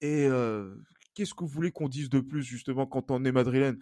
[0.00, 0.74] Et euh,
[1.14, 3.78] qu'est-ce que vous voulez qu'on dise de plus justement quand on est madrilène?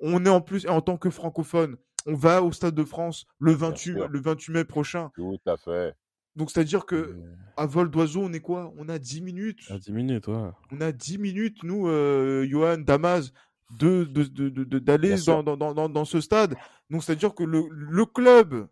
[0.00, 3.26] On est en plus, et en tant que francophone, on va au Stade de France
[3.38, 4.08] le 28, sûr.
[4.08, 5.10] le 28 mai prochain.
[5.14, 5.94] Tout à fait.
[6.36, 7.16] Donc c'est-à-dire que
[7.56, 8.72] à vol d'oiseau, on est quoi?
[8.76, 9.62] On a 10 minutes.
[9.70, 10.50] À 10 minutes, ouais.
[10.70, 13.32] On a 10 minutes, nous, euh, Johan, Damas,
[13.78, 16.54] de, de, de, de- de- d'aller dans, dans, dans, dans ce stade.
[16.90, 18.68] Donc c'est-à-dire que le, le club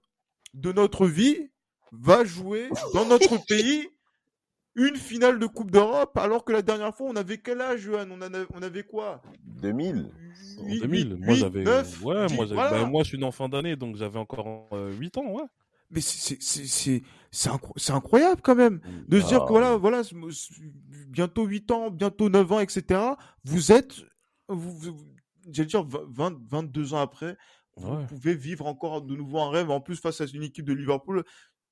[0.55, 1.51] de notre vie
[1.93, 3.89] va jouer dans notre pays
[4.77, 8.09] une finale de Coupe d'Europe, alors que la dernière fois, on avait quel âge, Johan?
[8.11, 9.23] On, avait quoi?
[9.45, 10.11] 2000.
[10.59, 10.89] En Huit- 2000.
[11.13, 11.69] huit- moi, huit, j'avais.
[11.69, 12.71] ouais, dix, moi, j'avais- voilà.
[12.71, 15.45] bah, moi, je suis né en fin d'année, donc j'avais encore 8 ans, ouais.
[15.91, 18.81] Mais c'est- c'est- c'est c'est- c'est incro- c'est incroyable quand même.
[19.07, 20.55] de se dire Ah, que voilà, voilà, c'est- c'est-
[21.09, 23.01] bientôt 8 ans, bientôt 9 ans, etc.
[23.45, 23.95] Vous êtes,
[24.49, 24.97] vous, vous-
[25.53, 27.37] j'allais dire 20, 22 ans après,
[27.77, 28.07] vous Ouais.
[28.07, 31.25] pouvez vivre encore de nouveau un rêve, en plus face à une équipe de Liverpool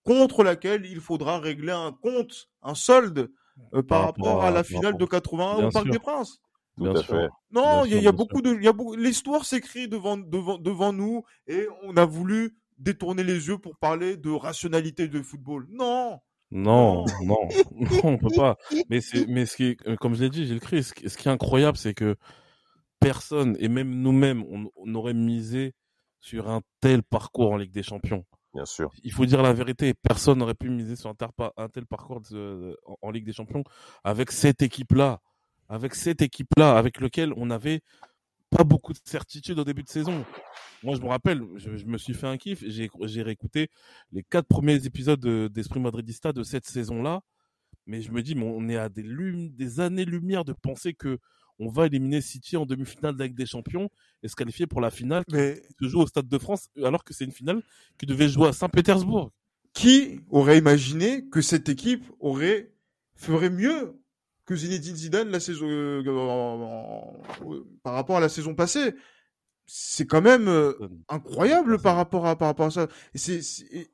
[0.04, 3.30] contre laquelle il faudra régler un compte, un solde
[3.74, 5.92] euh, par, Par rapport rapport à à- la finale de 81 Bien au Parc sûr.
[5.92, 6.40] des Princes.
[6.78, 7.14] Tout Bien à sûr.
[7.16, 7.28] fait.
[7.52, 10.58] Non, il y a, y beaucoup de, il y a beaucoup, l'histoire s'écrit devant, devant,
[10.58, 15.66] devant nous et on a voulu détourner les yeux pour parler de rationalité de football.
[15.70, 16.18] Non,
[16.50, 17.36] Non, non,
[17.76, 18.56] non, on peut pas.
[18.88, 20.82] Mais c'est, mais ce qui est, euh, comme je l'ai dit, j'ai le cri.
[20.82, 22.16] Ce qui ce qui est incroyable, c'est que
[23.00, 25.74] personne, et même nous-mêmes, on, on aurait misé
[26.22, 28.24] sur un tel parcours en Ligue des Champions.
[28.54, 28.90] Bien sûr.
[29.02, 32.96] Il faut dire la vérité, personne n'aurait pu miser sur un, tel parcours de- en,
[33.02, 33.64] en Ligue des Champions
[34.04, 35.20] avec cette équipe-là,
[35.68, 37.82] avec cette équipe-là, avec lequel on avait
[38.50, 40.24] pas beaucoup de certitude au début de saison.
[40.82, 43.68] Moi, je me rappelle, je, je me suis fait un kiff, j'ai réécouté
[44.12, 47.22] les quatre premiers épisodes de- d'Esprit Madridista de cette saison-là,
[47.86, 51.18] mais je me dis, mais on est à des, lum- des années-lumière de penser que
[51.62, 53.88] on va éliminer City en demi-finale de la Ligue des Champions
[54.22, 57.04] et se qualifier pour la finale mais qui se joue au Stade de France, alors
[57.04, 57.62] que c'est une finale
[57.98, 59.30] qui devait jouer à Saint-Pétersbourg.
[59.74, 62.72] qui aurait imaginé que cette équipe aurait
[63.14, 63.94] ferait mieux
[64.44, 66.02] que Zinedine Zidane la saison euh,
[67.82, 68.94] par rapport à la saison passée?
[69.64, 70.74] C'est quand même euh,
[71.08, 72.88] incroyable par rapport à par rapport à ça.
[73.14, 73.40] Et,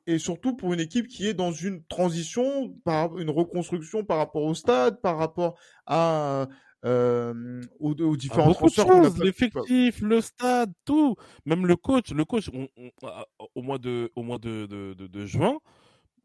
[0.07, 4.43] et surtout pour une équipe qui est dans une transition, par une reconstruction par rapport
[4.43, 6.47] au stade, par rapport à
[6.85, 11.15] euh, aux, aux Ah, différents beaucoup de transferts qu'on a choses, l'effectif, le stade, tout,
[11.45, 13.25] même le coach, le coach, on- on- à-
[13.55, 15.57] au mois de, au mois de, de, de- de juin,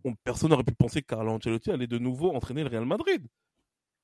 [0.05, 3.27] on- personne n'aurait pu penser que Carlo Ancelotti allait de nouveau entraîner le Real Madrid.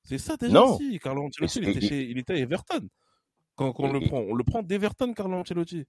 [0.03, 0.77] C'est ça déjà Non.
[0.77, 0.99] si.
[0.99, 2.87] Carlo Ancelotti, il était, et- chez, il était à Everton.
[3.55, 5.85] Quand, quand on Et- le prend, on le prend d'Everton, Carlo Ancelotti.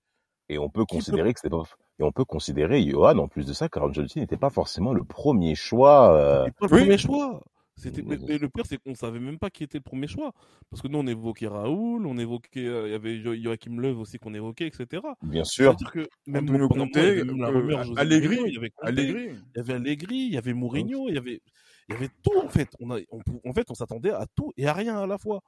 [0.48, 1.62] Et on peut Qui considérer que c'était pas,
[1.98, 5.02] et on peut considérer, Johan, en plus de ça, Carlo Ancelotti n'était pas forcément le
[5.04, 6.80] premier choix, euh, pas le oui.
[6.82, 7.42] premier choix.
[7.76, 8.24] C'était, mais, Mm.
[8.28, 10.32] mais le pire, c'est qu'on savait même pas qui était le premier choix.
[10.70, 13.98] Parce que nous, on évoquait Raoul, on évoquait, euh, il y avait Jo- Joachim Löw
[13.98, 15.02] aussi qu'on évoquait, etc.
[15.22, 15.70] bien sûr.
[15.78, 19.24] C'est-à-dire que même même la euh, Allegri, il y avait Allegri.
[19.30, 21.40] il y avait Allegri, il y avait Mourinho, il y avait,
[21.88, 22.68] il y avait tout en fait.
[22.78, 25.40] On a, on, en fait, on s'attendait à tout et à rien à la fois.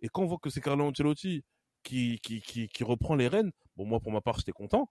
[0.00, 1.42] Et quand on voit que c'est Carlo Ancelotti
[1.82, 3.50] qui, qui, qui, qui reprend les rênes.
[3.76, 4.88] Bon, moi, pour ma part, j'étais content.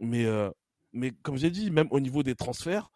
[0.00, 0.50] Mais, euh,
[0.92, 2.90] mais comme j'ai dit, même au niveau des transferts,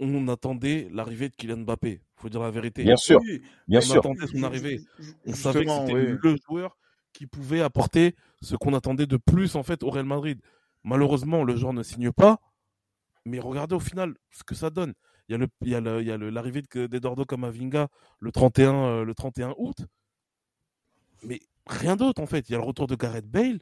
[0.00, 2.00] on attendait l'arrivée de Kylian Mbappé.
[2.16, 2.82] Faut dire la vérité.
[2.84, 3.96] Bien sûr, Oui, bien on sûr.
[3.98, 4.80] attendait son arrivée.
[5.26, 6.18] On savait que c'était oui.
[6.22, 6.76] le joueur
[7.12, 10.40] qui pouvait apporter ce qu'on attendait de plus en fait au Real Madrid.
[10.82, 12.38] Malheureusement, le joueur ne signe pas.
[13.24, 14.94] Mais regardez au final ce que ça donne.
[15.28, 17.88] Il y a le, il y a le, il y a l'arrivée de- d'Eduardo Camavinga
[18.20, 19.76] le 31, euh, le 31 août.
[21.22, 22.48] Mais rien d'autre en fait.
[22.48, 23.60] Il y a le retour de Gareth Bale.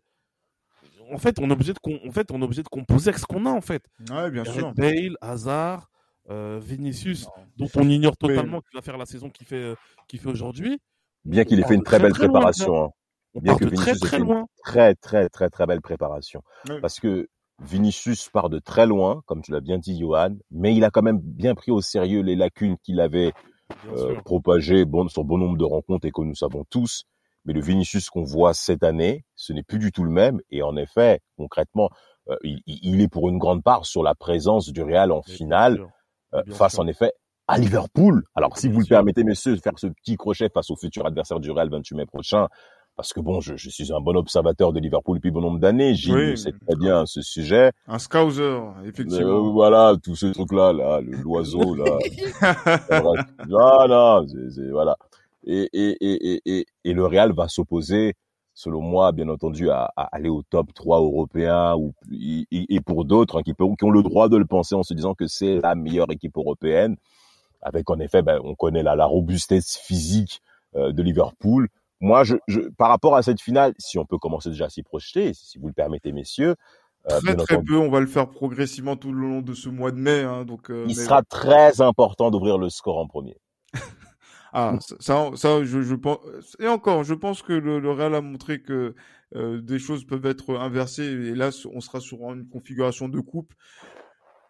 [1.12, 3.18] En fait, on est obligé de, com- en fait, on est obligé de composer avec
[3.20, 3.84] ce qu'on a en fait.
[4.10, 4.72] Ouais, bien sûr.
[4.74, 5.90] Gareth Bale, Hazard,
[6.30, 9.74] euh, Vinicius, dont on ignore totalement qu'il va faire la saison qu'il fait, euh,
[10.08, 10.78] qu'il fait aujourd'hui.
[11.24, 12.84] Bien qu'il ait fait une très belle très, très loin, préparation.
[12.84, 12.90] hein.
[13.34, 16.42] On Bien part que très Vinicius ait fait une très très très très belle préparation.
[16.80, 17.28] Parce que
[17.60, 21.02] Vinicius part de très loin, comme tu l'as bien dit, Johan, mais il a quand
[21.02, 23.32] même bien pris au sérieux les lacunes qu'il avait
[23.92, 27.04] euh, propagées bon, sur bon nombre de rencontres et que nous savons tous.
[27.44, 30.40] Mais le Vinicius qu'on voit cette année, ce n'est plus du tout le même.
[30.50, 31.88] Et en effet, concrètement,
[32.28, 35.78] euh, il, il- est pour une grande part sur la présence du Real en finale,
[36.52, 36.82] face sûr.
[36.82, 37.12] en effet
[37.48, 38.22] à Liverpool.
[38.34, 41.04] Alors, si Bien vous le permettez, messieurs, de faire ce petit crochet face au futur
[41.06, 42.46] adversaire du Real 28 mai prochain,
[42.94, 45.94] parce que bon, je, je suis un bon observateur de Liverpool depuis bon nombre d'années.
[45.94, 47.72] Gilles Oui, mais- très bien ce sujet.
[47.88, 49.50] Un scouser, Euh, effectivement.
[49.52, 51.98] voilà, tous ces trucs-là, là, l'oiseau, là.
[54.28, 54.96] C'est- c'est- voilà.
[55.44, 58.14] Et, et, et, et, et, et le Real va s'opposer,
[58.54, 63.04] selon moi, bien entendu, à, à aller au top 3 européen ou, et, et pour
[63.04, 65.74] d'autres hein, qui, ont le droit de le penser en se disant que c'est la
[65.74, 66.96] meilleure équipe européenne.
[67.62, 70.40] Avec, en effet, ben, on connaît la, la robustesse physique
[70.74, 71.68] euh, de Liverpool.
[72.00, 74.82] Moi, je, je, par rapport à cette finale, si on peut commencer déjà à s'y
[74.82, 76.56] projeter, si vous le permettez, messieurs,
[77.10, 79.68] euh, Très très entendu, peu, on va le faire progressivement tout le long de ce
[79.68, 80.20] mois de mai.
[80.22, 83.36] hein, donc, euh, il mais- sera très important d'ouvrir le score en premier.
[84.52, 86.18] Ah, ça, ça, ça, je, je pense.
[86.60, 88.94] Et encore, je pense que le, le Real a montré que
[89.34, 91.04] euh, des choses peuvent être inversées.
[91.04, 93.54] Et là, on sera sur une configuration de coupe.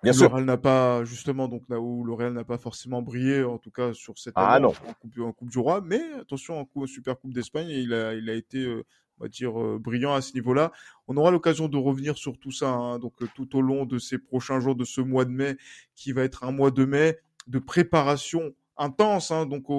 [0.03, 0.27] Bien le.
[0.27, 3.71] Real n'a pas justement donc là où le Real n'a pas forcément brillé en tout
[3.71, 4.71] cas sur cette Ah année non.
[4.71, 8.15] en coupe, en coupe du roi mais attention en, coupe, super coupe d'Espagne il a
[8.15, 8.85] il a été euh,
[9.21, 10.73] on va dire euh, brillant à ce niveau-là
[11.07, 13.99] on aura l'occasion de revenir sur tout ça hein, donc euh, tout au long de
[13.99, 15.57] ces prochains jours de ce mois de mai
[15.95, 19.75] qui va être un mois de mai de préparation intense hein, donc au,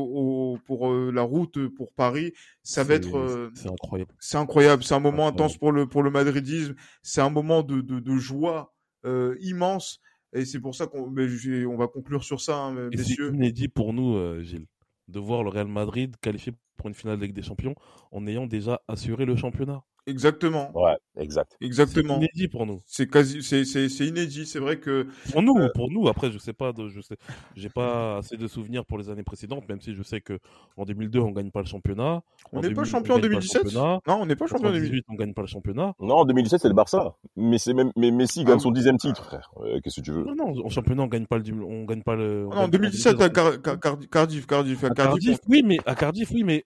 [0.55, 2.33] au- pour euh, la route pour Paris
[2.63, 4.13] ça va être euh, C'est incroyable.
[4.19, 5.27] c'est incroyable, c'est un moment Incroyable.
[5.27, 8.73] intense pour le pour le madridisme, c'est un moment de de, de joie
[9.05, 9.99] euh, immense
[10.33, 13.27] et c'est pour ça qu'on on va conclure sur ça hein, Et c'est messieurs.
[13.27, 14.67] inédit pour nous, euh, Gilles,
[15.09, 17.75] de voir le Real Madrid qualifié pour une finale de Ligue des Champions
[18.11, 19.83] en ayant déjà assuré le championnat.
[20.05, 20.69] Exactement.
[20.75, 21.55] Ouais, exact.
[21.59, 22.17] C'est Exactement.
[22.17, 22.81] inédit pour nous.
[22.85, 26.09] C'est quasi c'est c'est c'est inédit, c'est vrai que Pour nous, Euh, pour nous.
[26.09, 27.15] Après, je sais pas, de- je sais,
[27.55, 30.39] j'ai pas assez de souvenirs pour les années précédentes, même si je sais que
[30.75, 32.21] en 2002 on gagne pas le championnat.
[32.51, 33.63] on n'est pas 2000, champion en on gagne pas le 2017.
[33.63, 33.99] championnat.
[34.07, 34.91] Non, on n'est pas champion en 2017.
[34.91, 35.93] 2018 on gagne pas le championnat.
[36.01, 37.15] Non, en 2017, c'est le Barça.
[37.37, 39.51] Mais c'est même, mais Messi Ah gagne son dixième titre, frère.
[39.61, 40.25] Euh, Qu'est-ce que tu veux?
[40.25, 42.45] Non, non, en championnat on gagne pas le, on gagne pas le.
[42.51, 45.25] on Non, en 2017 on à gagne- Car- Car- Cardiff Cardiff Cardiff à à Cardiff.
[45.29, 46.65] Cardiff, oui, mais à Cardiff, oui, mais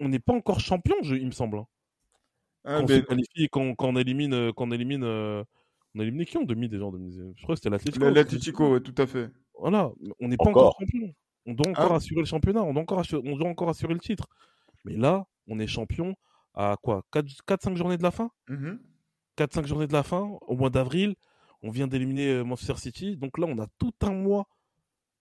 [0.00, 1.58] on n'est pas encore champion, je- il me semble.
[2.66, 2.78] Hein.
[2.78, 5.04] on- Quand hein, on mais se qualifie, quand, quand on élimine, euh, quand on élimine,
[5.04, 5.42] euh,
[5.94, 8.10] on a éliminé qui en demi déjà en 2019 Je crois que c'était l'Atlético.
[8.10, 9.30] l'Atlético, ouais, tout à fait.
[9.58, 9.90] Voilà,
[10.20, 10.76] on n'est pas Encore.
[10.78, 11.12] champion.
[11.46, 11.96] On doit encore Ah.
[11.96, 14.26] assurer le championnat, on doit encore assurer, on doit encore assurer le titre.
[14.84, 16.14] Mais là, on est champion
[16.54, 17.02] à quoi?
[17.46, 18.30] 4-5 journées de la fin?
[18.48, 18.80] Mhm.
[19.36, 21.14] 4-5 journées de la fin, au mois d'avril,
[21.62, 23.16] on vient d'éliminer euh, Manchester City.
[23.16, 24.48] Donc là, on a tout un mois,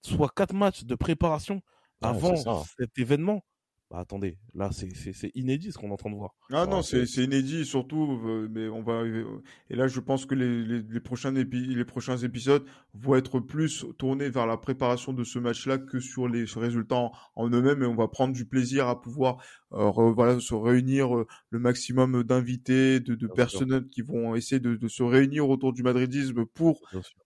[0.02, 1.56] soit 4 matchs de préparation
[2.02, 2.36] Ouais, avant
[2.78, 3.44] cet événement.
[3.92, 6.34] Bah, attendez, là, c'est- inédit ce qu'on est en train de voir.
[6.52, 9.24] Ah non, c'est inédit surtout, euh, mais on va arriver.
[9.70, 12.66] Et là, je pense que les, les, les prochains épi- les prochains épisodes
[12.96, 17.12] vont être plus tournés vers la préparation de ce match-là que sur les résultats en,
[17.36, 17.84] en eux-mêmes.
[17.84, 19.38] Et on va prendre du plaisir à pouvoir
[19.74, 24.60] euh, re- voilà, se réunir euh, le maximum d'invités, de, de personnes qui vont essayer
[24.60, 26.82] de, de se réunir autour du madridisme pour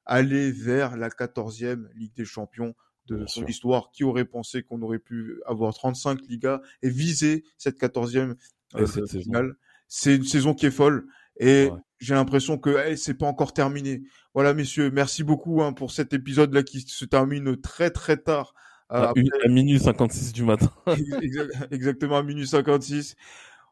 [0.06, 2.74] aller vers la 14e Ligue des Champions
[3.10, 3.50] de Bien son sûr.
[3.50, 3.92] histoire.
[3.92, 8.36] Qui aurait pensé qu'on aurait pu avoir 35 Ligas et viser cette 14e
[8.78, 9.56] Et euh, finale
[9.88, 11.06] C'est une saison qui est folle
[11.40, 11.80] et Ouais.
[12.00, 14.04] j'ai l'impression que hey, c'est pas encore terminé.
[14.34, 18.54] Voilà, messieurs, merci beaucoup hein, pour cet épisode-là qui se termine très très tard.
[18.92, 20.72] euh, À, une- à minuit 56 du matin.
[21.22, 23.16] Exact- exactement à minuit 56.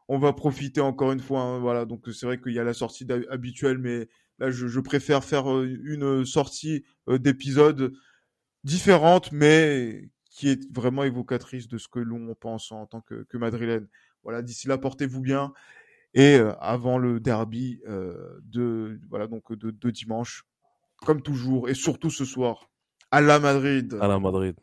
[0.08, 1.40] On va profiter encore une fois.
[1.42, 4.08] hein, voilà, donc c'est vrai qu'il y a la sortie habituelle, mais
[4.38, 7.92] là, je, je préfère faire euh, une sortie d'épisode
[8.64, 13.36] différente, mais qui est vraiment évocatrice de ce que l'on pense en tant que, que
[13.36, 13.88] madrilène.
[14.22, 15.52] Voilà, d'ici là, portez-vous bien.
[16.14, 20.44] Et euh, avant le derby euh, de, voilà, donc de, de, dimanche,
[21.04, 22.70] comme toujours, et surtout ce soir,
[23.10, 23.96] à la Madrid.
[24.00, 24.54] À la Madrid.